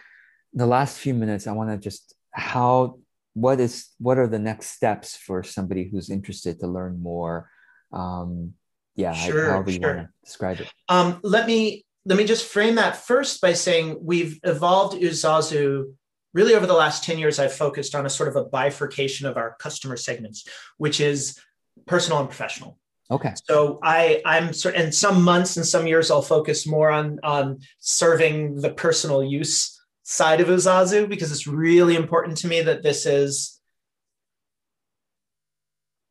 the 0.54 0.66
last 0.66 0.98
few 0.98 1.14
minutes 1.14 1.46
i 1.46 1.52
want 1.52 1.70
to 1.70 1.76
just 1.76 2.14
how 2.30 2.98
what 3.34 3.60
is 3.60 3.88
what 3.98 4.18
are 4.18 4.28
the 4.28 4.38
next 4.38 4.68
steps 4.68 5.16
for 5.16 5.42
somebody 5.42 5.88
who's 5.88 6.10
interested 6.10 6.60
to 6.60 6.66
learn 6.66 7.02
more 7.02 7.50
um 7.92 8.52
yeah 8.96 9.12
sure, 9.12 9.50
however 9.50 9.70
you 9.70 9.80
sure. 9.80 9.96
want 9.96 10.06
to 10.06 10.12
describe 10.24 10.60
it 10.60 10.70
um 10.88 11.20
let 11.22 11.46
me 11.46 11.84
let 12.06 12.18
me 12.18 12.24
just 12.24 12.46
frame 12.46 12.74
that 12.74 12.96
first 12.96 13.40
by 13.40 13.54
saying 13.54 13.98
we've 14.00 14.38
evolved 14.44 15.00
Uzazu 15.00 15.94
really 16.34 16.54
over 16.54 16.66
the 16.66 16.74
last 16.74 17.04
10 17.04 17.18
years. 17.18 17.38
I've 17.38 17.54
focused 17.54 17.94
on 17.94 18.04
a 18.04 18.10
sort 18.10 18.28
of 18.28 18.36
a 18.36 18.44
bifurcation 18.44 19.26
of 19.26 19.36
our 19.36 19.56
customer 19.58 19.96
segments, 19.96 20.46
which 20.76 21.00
is 21.00 21.38
personal 21.86 22.18
and 22.18 22.28
professional. 22.28 22.78
Okay. 23.10 23.32
So 23.48 23.78
I 23.82 24.22
I'm 24.24 24.52
sort 24.52 24.74
in 24.74 24.90
some 24.90 25.22
months 25.22 25.56
and 25.56 25.66
some 25.66 25.86
years 25.86 26.10
I'll 26.10 26.22
focus 26.22 26.66
more 26.66 26.90
on 26.90 27.20
on 27.22 27.60
serving 27.78 28.60
the 28.60 28.70
personal 28.70 29.22
use 29.22 29.73
side 30.04 30.40
of 30.40 30.48
Uzazu 30.48 31.08
because 31.08 31.32
it's 31.32 31.46
really 31.46 31.96
important 31.96 32.36
to 32.38 32.46
me 32.46 32.60
that 32.60 32.82
this 32.82 33.06
is 33.06 33.60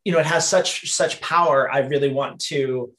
you 0.04 0.12
know 0.12 0.20
it 0.20 0.26
has 0.26 0.48
such 0.48 0.92
such 0.92 1.22
power. 1.22 1.72
I 1.72 1.80
really 1.80 2.12
want 2.12 2.42
to 2.42 2.92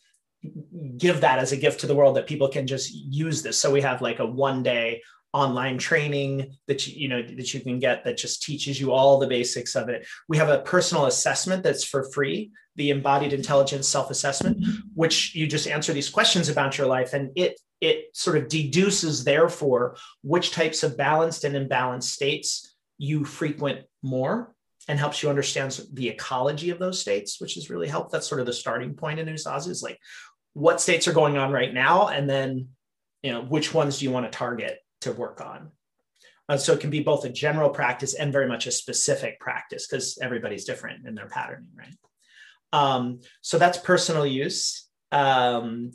give 0.96 1.20
that 1.20 1.38
as 1.38 1.52
a 1.52 1.56
gift 1.56 1.80
to 1.80 1.86
the 1.86 1.94
world 1.94 2.16
that 2.16 2.26
people 2.26 2.48
can 2.48 2.66
just 2.66 2.92
use 2.92 3.42
this. 3.42 3.58
So 3.58 3.70
we 3.70 3.82
have 3.82 4.02
like 4.02 4.20
a 4.20 4.26
one 4.26 4.62
day 4.62 5.02
online 5.32 5.78
training 5.78 6.54
that 6.68 6.86
you, 6.86 6.94
you 6.96 7.08
know 7.08 7.20
that 7.20 7.52
you 7.52 7.60
can 7.60 7.78
get 7.78 8.04
that 8.04 8.16
just 8.16 8.42
teaches 8.42 8.80
you 8.80 8.92
all 8.92 9.18
the 9.18 9.26
basics 9.26 9.74
of 9.74 9.88
it. 9.88 10.06
We 10.28 10.36
have 10.36 10.48
a 10.48 10.60
personal 10.60 11.06
assessment 11.06 11.62
that's 11.62 11.84
for 11.84 12.08
free, 12.10 12.52
the 12.76 12.90
embodied 12.90 13.32
intelligence 13.32 13.88
self-assessment, 13.88 14.64
which 14.94 15.34
you 15.34 15.46
just 15.46 15.66
answer 15.66 15.92
these 15.92 16.08
questions 16.08 16.48
about 16.48 16.78
your 16.78 16.86
life 16.86 17.12
and 17.14 17.30
it 17.36 17.58
it 17.84 18.16
sort 18.16 18.38
of 18.38 18.48
deduces 18.48 19.24
therefore 19.24 19.96
which 20.22 20.52
types 20.52 20.82
of 20.82 20.96
balanced 20.96 21.44
and 21.44 21.54
imbalanced 21.54 22.04
states 22.04 22.74
you 22.96 23.24
frequent 23.24 23.80
more 24.02 24.54
and 24.88 24.98
helps 24.98 25.22
you 25.22 25.28
understand 25.28 25.78
the 25.92 26.08
ecology 26.08 26.70
of 26.70 26.78
those 26.78 27.00
states, 27.00 27.40
which 27.40 27.56
is 27.56 27.70
really 27.70 27.88
helpful. 27.88 28.10
That's 28.12 28.26
sort 28.26 28.40
of 28.40 28.46
the 28.46 28.52
starting 28.52 28.94
point 28.94 29.18
in 29.18 29.26
Uzazu 29.26 29.68
is 29.68 29.82
like 29.82 29.98
what 30.54 30.80
states 30.80 31.06
are 31.06 31.12
going 31.12 31.36
on 31.36 31.52
right 31.52 31.72
now, 31.72 32.08
and 32.08 32.28
then 32.28 32.68
you 33.22 33.32
know 33.32 33.42
which 33.42 33.74
ones 33.74 33.98
do 33.98 34.06
you 34.06 34.10
want 34.10 34.30
to 34.30 34.36
target 34.36 34.78
to 35.02 35.12
work 35.12 35.40
on. 35.40 35.70
Uh, 36.48 36.56
so 36.56 36.72
it 36.72 36.80
can 36.80 36.90
be 36.90 37.00
both 37.00 37.24
a 37.24 37.30
general 37.30 37.70
practice 37.70 38.14
and 38.14 38.32
very 38.32 38.46
much 38.46 38.66
a 38.66 38.70
specific 38.70 39.40
practice 39.40 39.86
because 39.86 40.18
everybody's 40.22 40.66
different 40.66 41.06
in 41.06 41.14
their 41.14 41.28
patterning, 41.28 41.68
right? 41.74 41.96
Um, 42.72 43.20
so 43.40 43.58
that's 43.58 43.78
personal 43.78 44.26
use. 44.26 44.86
Um, 45.10 45.92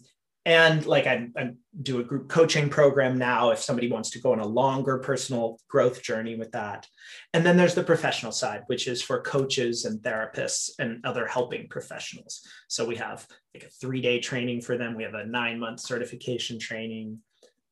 and 0.49 0.83
like 0.87 1.05
I, 1.05 1.27
I, 1.37 1.51
do 1.83 1.99
a 1.99 2.03
group 2.03 2.27
coaching 2.27 2.69
program 2.69 3.19
now 3.19 3.51
if 3.51 3.59
somebody 3.59 3.89
wants 3.89 4.09
to 4.09 4.19
go 4.19 4.31
on 4.31 4.39
a 4.39 4.47
longer 4.47 4.97
personal 4.97 5.59
growth 5.67 6.01
journey 6.01 6.35
with 6.35 6.51
that. 6.53 6.87
And 7.35 7.45
then 7.45 7.55
there's 7.55 7.75
the 7.75 7.83
professional 7.83 8.31
side 8.31 8.63
which 8.65 8.87
is 8.87 8.99
for 8.99 9.21
coaches 9.21 9.85
and 9.85 10.01
therapists 10.01 10.71
and 10.79 11.05
other 11.05 11.27
helping 11.27 11.69
professionals. 11.69 12.41
So 12.67 12.83
we 12.83 12.95
have 12.95 13.27
like 13.53 13.63
a 13.63 13.69
three 13.69 14.01
day 14.01 14.19
training 14.19 14.61
for 14.61 14.75
them. 14.75 14.95
We 14.95 15.03
have 15.03 15.13
a 15.13 15.27
nine 15.27 15.59
month 15.59 15.81
certification 15.81 16.57
training. 16.57 17.19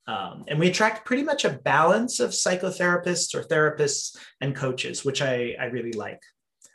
Um, 0.06 0.46
and 0.48 0.60
we 0.60 0.70
attract 0.70 1.06
pretty 1.06 1.24
much 1.24 1.46
a 1.46 1.50
balance 1.50 2.20
of 2.20 2.30
psychotherapists 2.30 3.34
or 3.34 3.42
therapists 3.42 4.16
and 4.40 4.56
coaches 4.56 5.04
which 5.04 5.24
I, 5.24 5.56
I 5.60 5.66
really 5.66 5.94
like. 5.94 6.22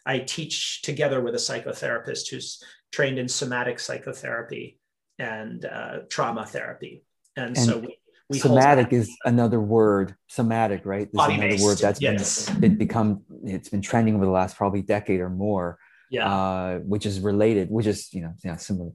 I 0.04 0.18
teach 0.18 0.82
together 0.82 1.20
with 1.20 1.36
a 1.36 1.38
psychotherapist 1.38 2.28
who's 2.28 2.60
trained 2.90 3.20
in 3.20 3.28
somatic 3.28 3.78
psychotherapy 3.78 4.80
and 5.18 5.64
uh, 5.64 5.98
trauma 6.09 6.46
therapy. 6.46 7.05
And, 7.37 7.57
and 7.57 7.59
so 7.59 7.79
we, 7.79 7.98
we 8.29 8.38
somatic 8.38 8.92
is 8.92 9.11
another 9.25 9.61
word, 9.61 10.14
somatic, 10.29 10.85
right? 10.85 11.07
This 11.11 11.16
Body 11.16 11.35
is 11.35 11.40
another 11.40 11.62
word 11.64 11.79
that's 11.79 12.01
yes. 12.01 12.48
been, 12.51 12.61
been 12.61 12.77
become 12.77 13.22
it's 13.44 13.68
been 13.68 13.83
trending 13.83 14.14
over 14.14 14.25
the 14.25 14.31
last 14.31 14.57
probably 14.57 14.83
decade 14.83 15.20
or 15.20 15.31
more. 15.31 15.79
Yeah. 16.11 16.31
Uh, 16.31 16.79
which 16.81 17.07
is 17.07 17.20
related, 17.20 17.70
which 17.70 17.87
is 17.87 18.12
you 18.12 18.20
know, 18.20 18.35
yeah, 18.44 18.57
similar. 18.57 18.90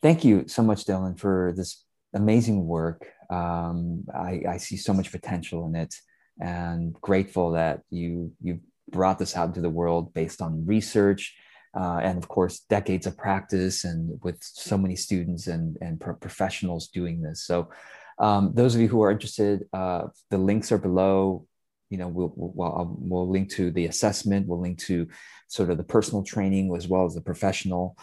Thank 0.00 0.24
you 0.24 0.48
so 0.48 0.62
much, 0.62 0.86
Dylan, 0.86 1.18
for 1.18 1.52
this 1.54 1.84
amazing 2.14 2.66
work. 2.66 3.06
Um, 3.28 4.04
I, 4.14 4.42
I 4.48 4.56
see 4.56 4.78
so 4.78 4.94
much 4.94 5.12
potential 5.12 5.66
in 5.66 5.76
it, 5.76 5.94
and 6.40 6.94
grateful 6.94 7.52
that 7.52 7.82
you 7.90 8.32
you 8.42 8.60
brought 8.90 9.18
this 9.18 9.36
out 9.36 9.48
into 9.48 9.60
the 9.60 9.70
world 9.70 10.14
based 10.14 10.40
on 10.40 10.64
research 10.66 11.36
uh, 11.76 12.00
and 12.02 12.18
of 12.18 12.28
course 12.28 12.60
decades 12.70 13.06
of 13.06 13.16
practice 13.16 13.84
and 13.84 14.20
with 14.22 14.38
so 14.40 14.78
many 14.78 14.96
students 14.96 15.46
and, 15.46 15.76
and 15.80 16.00
pro- 16.00 16.14
professionals 16.14 16.88
doing 16.88 17.20
this. 17.20 17.44
So 17.44 17.70
um, 18.18 18.52
those 18.54 18.74
of 18.74 18.80
you 18.80 18.88
who 18.88 19.02
are 19.02 19.10
interested 19.10 19.66
uh, 19.72 20.04
the 20.30 20.38
links 20.38 20.72
are 20.72 20.78
below. 20.78 21.46
You 21.90 21.98
know 21.98 22.08
we'll, 22.08 22.32
we'll, 22.34 22.96
we'll 22.98 23.28
link 23.28 23.50
to 23.50 23.70
the 23.70 23.86
assessment 23.86 24.48
we'll 24.48 24.60
link 24.60 24.78
to 24.80 25.06
sort 25.48 25.70
of 25.70 25.76
the 25.76 25.84
personal 25.84 26.24
training 26.24 26.74
as 26.74 26.88
well 26.88 27.04
as 27.04 27.14
the 27.14 27.20
professional. 27.20 27.96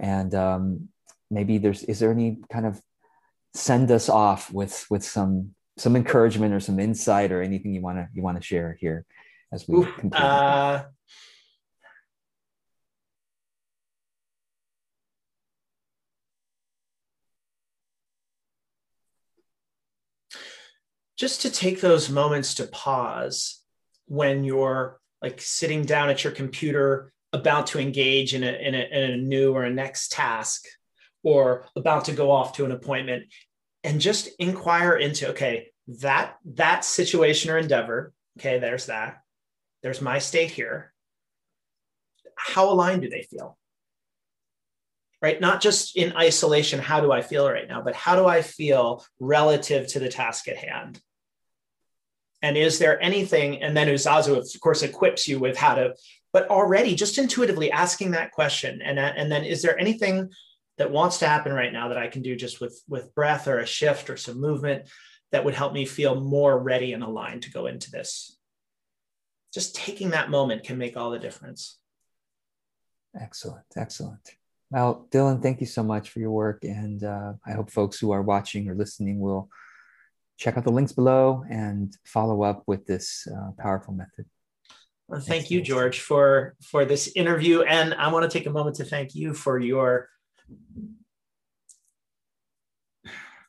And 0.00 0.34
um, 0.34 0.88
maybe 1.30 1.58
there's 1.58 1.82
is 1.84 1.98
there 1.98 2.10
any 2.10 2.38
kind 2.50 2.66
of 2.66 2.80
send 3.54 3.90
us 3.90 4.08
off 4.08 4.52
with 4.52 4.86
with 4.90 5.04
some 5.04 5.54
some 5.78 5.96
encouragement 5.96 6.54
or 6.54 6.60
some 6.60 6.80
insight 6.80 7.32
or 7.32 7.42
anything 7.42 7.72
you 7.74 7.82
want 7.82 7.98
to 7.98 8.08
you 8.14 8.22
want 8.22 8.36
to 8.36 8.42
share 8.42 8.76
here 8.80 9.04
as 9.52 9.66
we 9.68 9.84
continue 9.84 10.26
just 21.16 21.42
to 21.42 21.50
take 21.50 21.80
those 21.80 22.10
moments 22.10 22.54
to 22.54 22.66
pause 22.66 23.62
when 24.06 24.44
you're 24.44 25.00
like 25.22 25.40
sitting 25.40 25.84
down 25.84 26.08
at 26.08 26.22
your 26.22 26.32
computer 26.32 27.12
about 27.32 27.68
to 27.68 27.78
engage 27.78 28.34
in 28.34 28.44
a, 28.44 28.52
in 28.52 28.74
a, 28.74 28.78
in 28.78 29.10
a 29.10 29.16
new 29.16 29.52
or 29.52 29.64
a 29.64 29.70
next 29.70 30.12
task 30.12 30.64
or 31.22 31.64
about 31.74 32.04
to 32.04 32.12
go 32.12 32.30
off 32.30 32.52
to 32.52 32.64
an 32.64 32.72
appointment 32.72 33.24
and 33.82 34.00
just 34.00 34.28
inquire 34.38 34.96
into 34.96 35.30
okay 35.30 35.68
that 35.86 36.36
that 36.44 36.84
situation 36.84 37.50
or 37.50 37.58
endeavor 37.58 38.12
okay 38.38 38.58
there's 38.58 38.86
that 38.86 39.22
there's 39.86 40.02
my 40.02 40.18
state 40.18 40.50
here. 40.50 40.92
How 42.36 42.70
aligned 42.70 43.02
do 43.02 43.08
they 43.08 43.22
feel 43.22 43.56
right 45.22 45.40
not 45.40 45.60
just 45.60 45.96
in 45.96 46.16
isolation 46.16 46.78
how 46.78 47.00
do 47.00 47.12
i 47.12 47.22
feel 47.22 47.50
right 47.50 47.68
now 47.68 47.82
but 47.82 47.94
how 47.94 48.16
do 48.16 48.26
i 48.26 48.42
feel 48.42 49.04
relative 49.20 49.86
to 49.86 49.98
the 49.98 50.08
task 50.08 50.48
at 50.48 50.56
hand 50.56 51.00
and 52.42 52.56
is 52.56 52.78
there 52.78 53.02
anything, 53.02 53.62
and 53.62 53.76
then 53.76 53.88
Uzazu, 53.88 54.36
of 54.36 54.60
course, 54.60 54.82
equips 54.82 55.26
you 55.26 55.38
with 55.38 55.56
how 55.56 55.74
to, 55.74 55.94
but 56.32 56.48
already 56.48 56.94
just 56.94 57.18
intuitively 57.18 57.70
asking 57.70 58.12
that 58.12 58.32
question. 58.32 58.82
And, 58.82 58.98
uh, 58.98 59.12
and 59.16 59.32
then 59.32 59.44
is 59.44 59.62
there 59.62 59.78
anything 59.78 60.30
that 60.78 60.90
wants 60.90 61.18
to 61.18 61.28
happen 61.28 61.52
right 61.52 61.72
now 61.72 61.88
that 61.88 61.98
I 61.98 62.08
can 62.08 62.22
do 62.22 62.36
just 62.36 62.60
with, 62.60 62.80
with 62.88 63.14
breath 63.14 63.48
or 63.48 63.58
a 63.58 63.66
shift 63.66 64.10
or 64.10 64.16
some 64.16 64.40
movement 64.40 64.88
that 65.32 65.44
would 65.44 65.54
help 65.54 65.72
me 65.72 65.86
feel 65.86 66.20
more 66.20 66.58
ready 66.58 66.92
and 66.92 67.02
aligned 67.02 67.42
to 67.42 67.50
go 67.50 67.66
into 67.66 67.90
this? 67.90 68.38
Just 69.54 69.74
taking 69.74 70.10
that 70.10 70.30
moment 70.30 70.64
can 70.64 70.76
make 70.76 70.96
all 70.96 71.10
the 71.10 71.18
difference. 71.18 71.78
Excellent. 73.18 73.64
Excellent. 73.74 74.36
Well, 74.70 75.06
Dylan, 75.10 75.42
thank 75.42 75.60
you 75.60 75.66
so 75.66 75.82
much 75.82 76.10
for 76.10 76.18
your 76.18 76.32
work. 76.32 76.64
And 76.64 77.02
uh, 77.04 77.34
I 77.46 77.52
hope 77.52 77.70
folks 77.70 77.98
who 77.98 78.10
are 78.10 78.22
watching 78.22 78.68
or 78.68 78.74
listening 78.74 79.20
will 79.20 79.48
check 80.38 80.56
out 80.56 80.64
the 80.64 80.72
links 80.72 80.92
below 80.92 81.44
and 81.48 81.96
follow 82.04 82.42
up 82.42 82.64
with 82.66 82.86
this 82.86 83.26
uh, 83.32 83.50
powerful 83.58 83.94
method. 83.94 84.26
Well, 85.08 85.20
thank 85.20 85.50
you, 85.52 85.60
George, 85.60 86.00
for 86.00 86.56
for 86.60 86.84
this 86.84 87.12
interview, 87.14 87.62
and 87.62 87.94
I 87.94 88.12
want 88.12 88.28
to 88.28 88.38
take 88.38 88.46
a 88.46 88.50
moment 88.50 88.76
to 88.76 88.84
thank 88.84 89.14
you 89.14 89.34
for 89.34 89.56
your 89.58 90.08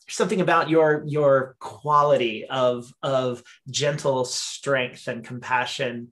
something 0.08 0.40
about 0.40 0.70
your 0.70 1.04
your 1.08 1.56
quality 1.60 2.46
of 2.46 2.94
of 3.02 3.42
gentle 3.70 4.24
strength 4.24 5.08
and 5.08 5.24
compassion 5.24 6.10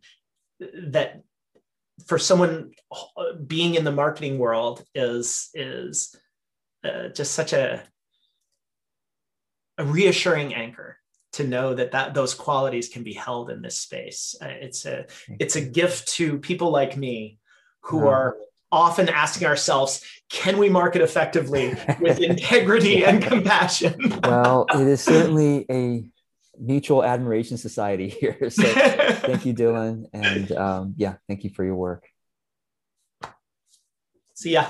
that 0.60 1.22
for 2.08 2.18
someone 2.18 2.72
being 3.48 3.76
in 3.76 3.84
the 3.84 3.92
marketing 3.92 4.38
world 4.38 4.84
is 4.94 5.50
is 5.54 6.16
uh, 6.84 7.10
just 7.10 7.34
such 7.34 7.54
a 7.54 7.84
a 9.78 9.86
reassuring 9.86 10.54
anchor 10.54 10.98
to 11.34 11.46
know 11.46 11.74
that, 11.74 11.92
that 11.92 12.14
those 12.14 12.34
qualities 12.34 12.88
can 12.88 13.04
be 13.04 13.14
held 13.14 13.50
in 13.50 13.62
this 13.62 13.78
space. 13.80 14.36
Uh, 14.42 14.48
it's 14.48 14.86
a 14.86 15.06
it's 15.40 15.56
a 15.56 15.62
gift 15.62 16.08
to 16.08 16.38
people 16.40 16.72
like 16.72 16.96
me 16.96 17.40
who 17.82 18.08
are 18.08 18.36
often 18.72 19.08
asking 19.10 19.48
ourselves, 19.48 20.04
can 20.30 20.58
we 20.58 20.70
market 20.70 21.02
effectively 21.02 21.76
with 22.00 22.20
integrity 22.32 23.06
and 23.06 23.24
compassion? 23.24 23.96
well, 24.24 24.66
it 24.74 24.88
is 24.88 25.02
certainly 25.02 25.66
a 25.70 26.04
mutual 26.60 27.04
admiration 27.04 27.58
society 27.58 28.10
here. 28.20 28.50
So 28.50 28.64
thank 29.28 29.46
you, 29.46 29.54
Dylan. 29.54 30.06
And 30.14 30.52
um, 30.52 30.94
yeah, 30.98 31.16
thank 31.28 31.44
you 31.44 31.50
for 31.50 31.64
your 31.64 31.76
work. 31.76 32.08
See 34.34 34.52
ya. 34.52 34.66